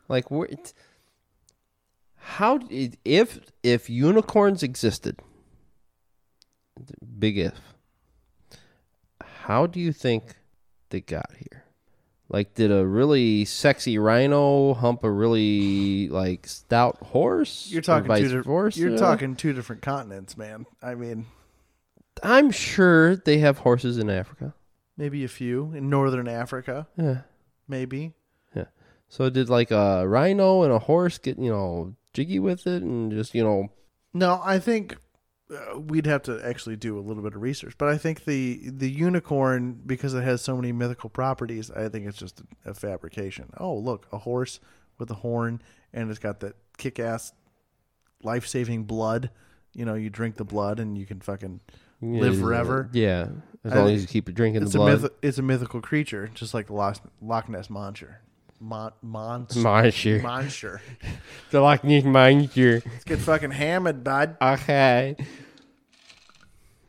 Like 0.09 0.31
where 0.31 0.46
it- 0.48 0.72
how 2.18 2.61
if 3.04 3.38
if 3.62 3.88
unicorns 3.88 4.62
existed 4.62 5.20
big 7.18 7.38
if 7.38 7.54
how 9.22 9.66
do 9.66 9.81
you 9.81 9.92
think 9.92 10.37
they 10.90 11.00
got 11.00 11.31
here? 11.37 11.64
Like 12.28 12.54
did 12.54 12.70
a 12.70 12.87
really 12.87 13.44
sexy 13.46 13.98
rhino 13.98 14.74
hump 14.74 15.02
a 15.02 15.11
really 15.11 16.09
like 16.09 16.46
stout 16.46 16.98
horse? 17.02 17.68
You're 17.70 17.81
talking 17.83 18.14
two. 18.14 18.42
Di- 18.42 18.81
you're 18.81 18.98
talking 18.98 19.35
two 19.35 19.52
different 19.54 19.81
continents, 19.81 20.37
man. 20.37 20.66
I 20.83 20.94
mean, 20.94 21.26
I'm 22.22 22.50
sure 22.50 23.16
they 23.16 23.38
have 23.38 23.59
horses 23.59 23.96
in 23.98 24.11
Africa. 24.11 24.54
maybe 24.96 25.24
a 25.24 25.28
few 25.28 25.72
in 25.74 25.88
northern 25.88 26.28
Africa. 26.28 26.87
Yeah. 26.96 27.22
Maybe. 27.66 28.12
Yeah. 28.54 28.64
So 29.09 29.31
did 29.31 29.48
like 29.48 29.70
a 29.70 30.07
rhino 30.07 30.62
and 30.64 30.72
a 30.72 30.78
horse 30.81 31.16
get, 31.18 31.38
you 31.38 31.50
know, 31.50 31.94
jiggy 32.14 32.38
with 32.38 32.66
it 32.66 32.83
and 32.83 33.11
just, 33.12 33.35
you 33.35 33.42
know, 33.44 33.68
No, 34.14 34.40
I 34.44 34.59
think 34.59 34.97
uh, 35.51 35.79
we'd 35.79 36.07
have 36.07 36.23
to 36.25 36.40
actually 36.44 36.77
do 36.77 36.99
a 36.99 37.01
little 37.01 37.23
bit 37.23 37.35
of 37.35 37.40
research. 37.42 37.75
But 37.79 37.88
I 37.88 37.97
think 37.99 38.25
the 38.25 38.71
the 38.71 38.90
unicorn, 38.90 39.81
because 39.87 40.14
it 40.14 40.23
has 40.25 40.42
so 40.42 40.57
many 40.57 40.73
mythical 40.73 41.11
properties, 41.11 41.71
I 41.71 41.88
think 41.88 42.07
it's 42.07 42.18
just 42.18 42.42
a, 42.64 42.75
fabrication. 42.75 43.51
Oh, 43.59 43.75
look, 43.77 44.07
a 44.12 44.18
horse 44.18 44.61
with 44.99 45.11
a 45.11 45.14
horn, 45.14 45.62
and 45.92 46.11
it's 46.11 46.18
got 46.18 46.40
that 46.40 46.57
kick 46.77 46.99
ass, 46.99 47.33
life 48.23 48.47
saving 48.47 48.85
blood. 48.85 49.31
You 49.75 49.85
know, 49.85 49.94
you 49.94 50.11
drink 50.11 50.37
the 50.37 50.44
blood, 50.44 50.81
and 50.81 50.99
you 50.99 51.07
can 51.07 51.21
fucking. 51.21 51.61
Live 52.01 52.35
Yeah, 52.35 52.40
forever? 52.40 52.90
Yeah, 52.92 53.29
as 53.64 53.73
I 53.73 53.77
long 53.79 53.88
as 53.90 54.03
you 54.03 54.07
keep 54.07 54.33
drinking 54.33 54.62
It's 54.62 54.73
the 54.73 54.79
a 54.81 54.83
blood. 54.85 55.03
myth. 55.03 55.11
It's 55.21 55.38
a 55.38 55.42
mythical 55.42 55.81
creature, 55.81 56.31
just 56.33 56.55
like 56.55 56.68
the 56.68 56.73
Loch, 56.75 56.99
Loch 57.21 57.49
Ness 57.49 57.68
monster. 57.68 58.21
Mon, 58.61 58.92
monster. 59.03 59.61
Monster. 59.61 60.21
monster. 60.23 60.83
The 61.51 61.61
Loch 61.61 61.85
Ness 61.85 62.05
monster. 62.05 62.83
Let's 62.85 63.05
get 63.05 63.18
fucking 63.21 63.53
hammered, 63.53 64.03
bud. 64.05 64.37
Okay. 64.42 65.16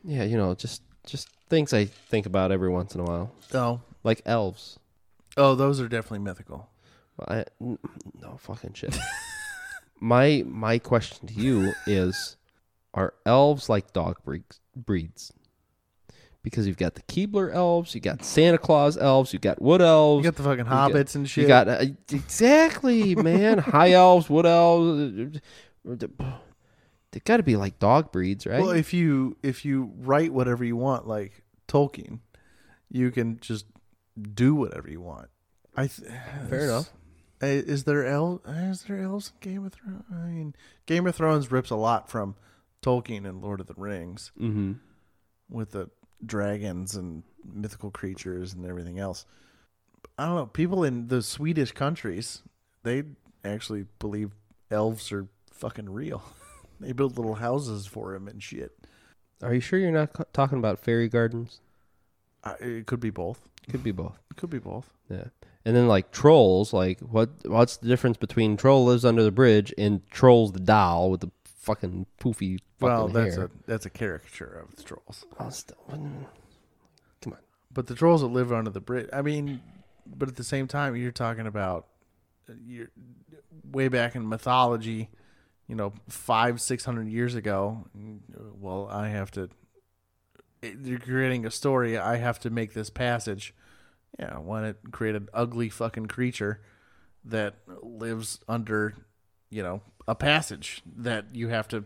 Yeah, 0.04 0.24
you 0.24 0.38
know, 0.38 0.56
just 0.56 0.82
just 1.06 1.30
things 1.50 1.74
I 1.74 1.86
think 1.86 2.26
about 2.26 2.52
every 2.52 2.70
once 2.70 2.96
in 2.96 3.02
a 3.02 3.04
while, 3.04 3.32
Oh, 3.54 3.82
like 4.04 4.22
elves. 4.26 4.80
oh, 5.38 5.56
those 5.56 5.80
are 5.80 5.88
definitely 5.88 6.20
mythical. 6.20 6.70
I, 7.28 7.46
n- 7.62 7.78
no 8.22 8.38
fucking 8.38 8.74
shit. 8.74 8.98
my 10.00 10.44
my 10.48 10.80
question 10.80 11.28
to 11.28 11.34
you 11.34 11.74
is: 11.86 12.38
Are 12.94 13.14
elves 13.26 13.68
like 13.70 13.92
dog 13.94 14.18
breeds? 14.24 14.60
breeds? 14.76 15.34
Because 16.42 16.68
you've 16.68 16.78
got 16.78 16.96
the 16.96 17.02
Keebler 17.02 17.54
elves, 17.54 17.94
you 17.94 18.00
got 18.00 18.24
Santa 18.24 18.58
Claus 18.58 18.98
elves, 18.98 19.34
you 19.34 19.40
got 19.40 19.62
wood 19.62 19.82
elves, 19.82 20.24
You 20.24 20.32
got 20.32 20.38
the 20.38 20.44
fucking 20.44 20.66
You 20.66 20.72
got- 20.72 20.92
hobbits 20.92 21.16
and 21.16 21.30
shit. 21.30 21.42
You 21.44 21.48
got 21.50 21.68
uh, 21.68 21.86
exactly, 22.12 23.14
man. 23.16 23.58
High 23.58 23.92
elves, 23.92 24.30
wood 24.30 24.46
elves. 24.46 25.42
They 27.12 27.20
got 27.26 27.38
to 27.38 27.44
be 27.44 27.56
like 27.56 27.80
dog 27.80 28.12
breeds, 28.12 28.46
right? 28.46 28.62
Well, 28.62 28.72
if 28.72 28.94
you 28.94 29.38
if 29.44 29.66
you 29.66 29.92
write 29.98 30.32
whatever 30.32 30.64
you 30.64 30.76
want, 30.76 31.08
like 31.08 31.44
Tolkien, 31.68 32.20
you 32.90 33.12
can 33.12 33.40
just 33.40 33.66
do 34.34 34.54
whatever 34.56 34.90
you 34.90 35.02
want. 35.02 35.28
I 35.76 35.88
th- 35.88 36.10
Fair 36.50 36.66
enough. 36.66 36.90
Uh, 37.42 37.46
Is 37.48 37.86
there 37.86 38.06
el- 38.06 38.42
is 38.46 38.84
there 38.84 39.02
elves 39.02 39.32
in 39.42 39.50
Game 39.52 39.66
of 39.66 39.74
Thrones? 39.74 40.04
I 40.12 40.16
mean, 40.28 40.56
Game 40.86 41.08
of 41.08 41.16
Thrones 41.16 41.52
rips 41.52 41.70
a 41.70 41.76
lot 41.76 42.10
from 42.10 42.36
Tolkien 42.82 43.28
and 43.28 43.42
Lord 43.42 43.62
of 43.62 43.68
the 43.68 43.76
Rings 43.76 44.32
mm-hmm. 44.40 44.74
with 45.50 45.72
the 45.72 45.90
dragons 46.26 46.96
and 46.96 47.24
mythical 47.46 47.92
creatures 47.92 48.54
and 48.54 48.66
everything 48.66 49.00
else. 49.00 49.26
I 50.18 50.26
don't 50.26 50.36
know. 50.36 50.46
People 50.46 50.84
in 50.84 51.08
the 51.08 51.22
Swedish 51.22 51.72
countries, 51.72 52.42
they 52.84 53.04
actually 53.44 53.86
believe 54.00 54.32
elves 54.70 55.12
are 55.12 55.28
fucking 55.52 55.90
real. 55.90 56.24
they 56.80 56.92
build 56.92 57.18
little 57.18 57.36
houses 57.36 57.86
for 57.88 58.16
him 58.16 58.28
and 58.28 58.42
shit. 58.42 58.72
Are 59.42 59.54
you 59.54 59.62
sure 59.62 59.80
you're 59.80 59.92
not 59.92 60.34
talking 60.34 60.58
about 60.58 60.80
fairy 60.80 61.08
gardens? 61.08 61.62
Uh, 62.44 62.56
it 62.60 62.86
could 62.86 63.00
be 63.00 63.10
both. 63.10 63.48
Could 63.70 63.84
be 63.84 63.92
both. 63.92 64.20
It 64.32 64.38
could 64.38 64.50
be 64.50 64.60
both. 64.60 64.92
Yeah. 65.10 65.26
And 65.66 65.76
then 65.76 65.88
like 65.88 66.12
trolls, 66.12 66.74
like 66.74 67.00
what? 67.02 67.30
What's 67.46 67.78
the 67.78 67.88
difference 67.88 68.18
between 68.18 68.58
troll 68.58 68.86
lives 68.86 69.06
under 69.06 69.24
the 69.24 69.32
bridge 69.32 69.74
and 69.78 70.02
trolls 70.10 70.54
the 70.54 70.60
doll 70.60 71.12
with 71.12 71.22
the 71.22 71.32
fucking 71.70 72.06
poofy 72.20 72.60
fucking 72.80 72.96
well, 72.96 73.08
that's 73.08 73.36
hair? 73.36 73.46
a 73.46 73.50
that's 73.68 73.86
a 73.86 73.90
caricature 73.90 74.66
of 74.68 74.76
the 74.76 74.84
trolls. 74.84 75.26
Oh, 75.40 75.50
still- 75.50 75.78
mm, 75.92 76.26
come 77.22 77.34
on. 77.34 77.40
But 77.72 77.88
the 77.88 77.96
trolls 77.96 78.22
that 78.22 78.28
live 78.28 78.52
under 78.52 78.72
the 78.72 78.82
bridge, 78.82 79.08
I 79.14 79.22
mean, 79.22 79.62
but 80.06 80.28
at 80.28 80.36
the 80.36 80.44
same 80.44 80.68
time, 80.68 80.96
you're 80.96 81.12
talking 81.12 81.46
about 81.46 81.88
uh, 82.50 82.54
you're 82.66 82.90
way 83.72 83.88
back 83.88 84.16
in 84.16 84.28
mythology, 84.28 85.10
you 85.68 85.76
know, 85.76 85.94
five, 86.08 86.60
six 86.60 86.86
hundred 86.86 87.08
years 87.10 87.36
ago. 87.36 87.86
Well, 88.60 88.88
I 88.92 89.10
have 89.10 89.30
to. 89.32 89.50
You're 90.62 91.00
creating 91.00 91.46
a 91.46 91.52
story. 91.52 91.98
I 91.98 92.18
have 92.18 92.40
to 92.40 92.50
make 92.50 92.74
this 92.74 92.90
passage. 92.90 93.54
Yeah, 94.20 94.40
why 94.40 94.62
not 94.62 94.92
create 94.92 95.16
an 95.16 95.30
ugly 95.34 95.70
fucking 95.70 96.08
creature 96.08 96.62
that 97.24 97.56
lives 97.82 98.40
under, 98.48 98.96
you 99.50 99.62
know, 99.62 99.82
a 100.10 100.16
passage 100.16 100.82
that 100.98 101.36
you 101.36 101.50
have 101.50 101.68
to. 101.68 101.86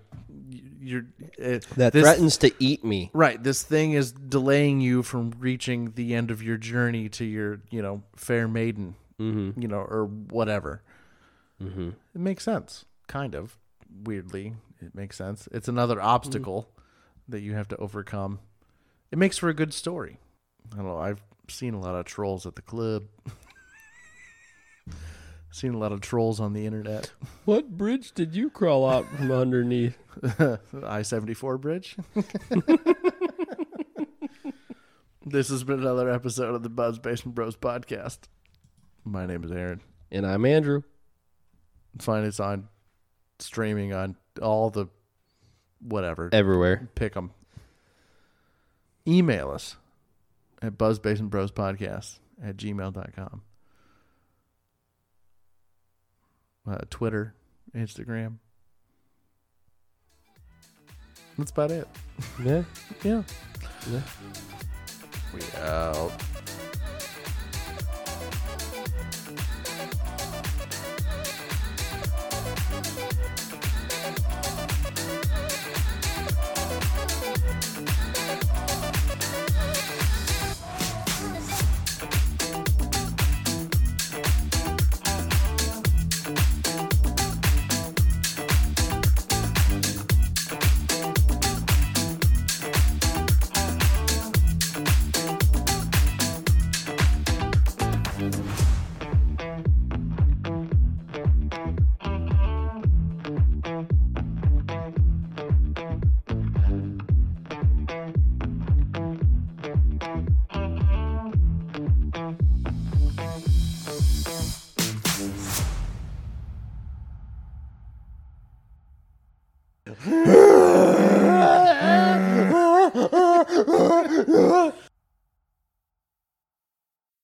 You're 0.79 1.05
uh, 1.37 1.59
That 1.75 1.91
this- 1.91 2.03
threatens 2.03 2.37
to 2.37 2.51
eat 2.57 2.83
me. 2.83 3.11
Right. 3.13 3.43
This 3.43 3.63
thing 3.63 3.91
is 3.91 4.13
delaying 4.13 4.79
you 4.79 5.03
from 5.03 5.33
reaching 5.37 5.91
the 5.95 6.15
end 6.15 6.31
of 6.31 6.41
your 6.41 6.55
journey 6.57 7.09
to 7.09 7.25
your, 7.25 7.59
you 7.69 7.81
know, 7.81 8.01
fair 8.15 8.47
maiden, 8.47 8.95
mm-hmm. 9.19 9.59
you 9.61 9.67
know, 9.67 9.79
or 9.79 10.05
whatever. 10.05 10.81
Mm-hmm. 11.61 11.89
It 12.15 12.21
makes 12.21 12.45
sense, 12.45 12.85
kind 13.07 13.35
of. 13.35 13.57
Weirdly, 14.05 14.53
it 14.81 14.95
makes 14.95 15.17
sense. 15.17 15.49
It's 15.51 15.67
another 15.67 16.01
obstacle 16.01 16.69
that 17.27 17.41
you 17.41 17.53
have 17.53 17.67
to 17.67 17.77
overcome. 17.77 18.39
It 19.11 19.17
makes 19.17 19.37
for 19.37 19.49
a 19.49 19.53
good 19.53 19.73
story. 19.73 20.17
I 20.71 20.77
don't 20.77 20.85
know. 20.85 20.97
I've 20.97 21.21
seen 21.49 21.73
a 21.73 21.79
lot 21.79 21.95
of 21.95 22.05
trolls 22.05 22.45
at 22.45 22.55
the 22.55 22.61
club. 22.61 23.03
seen 25.53 25.73
a 25.73 25.77
lot 25.77 25.91
of 25.91 26.01
trolls 26.01 26.39
on 26.39 26.53
the 26.53 26.65
internet. 26.65 27.11
What 27.45 27.77
bridge 27.77 28.13
did 28.13 28.33
you 28.35 28.49
crawl 28.49 28.87
out 28.89 29.05
from 29.09 29.29
underneath? 29.43 29.97
I 30.85 31.01
seventy 31.01 31.33
four 31.33 31.57
bridge. 31.57 31.97
this 35.25 35.49
has 35.49 35.63
been 35.65 35.79
another 35.81 36.09
episode 36.09 36.55
of 36.55 36.63
the 36.63 36.69
Buzz 36.69 36.99
Basement 36.99 37.35
Bros 37.35 37.57
podcast. 37.57 38.19
My 39.03 39.25
name 39.25 39.43
is 39.43 39.51
Aaron. 39.51 39.81
And 40.11 40.25
I'm 40.25 40.45
Andrew. 40.45 40.83
Find 41.99 42.25
us 42.25 42.39
on 42.39 42.69
streaming 43.39 43.93
on 43.93 44.15
all 44.41 44.69
the 44.69 44.87
whatever. 45.81 46.29
Everywhere. 46.31 46.89
Pick 46.95 47.13
them. 47.13 47.31
Email 49.05 49.51
us 49.51 49.75
at 50.61 50.77
buzzbasementbrospodcast 50.77 52.19
at 52.41 52.55
gmail.com. 52.55 53.41
Uh, 56.69 56.77
Twitter, 56.89 57.33
Instagram. 57.75 58.37
That's 61.37 61.51
about 61.51 61.71
it. 61.71 61.87
Yeah. 62.43 62.63
Yeah. 63.03 63.23
Yeah. 63.89 64.01
We 65.33 65.41
out. 65.61 66.11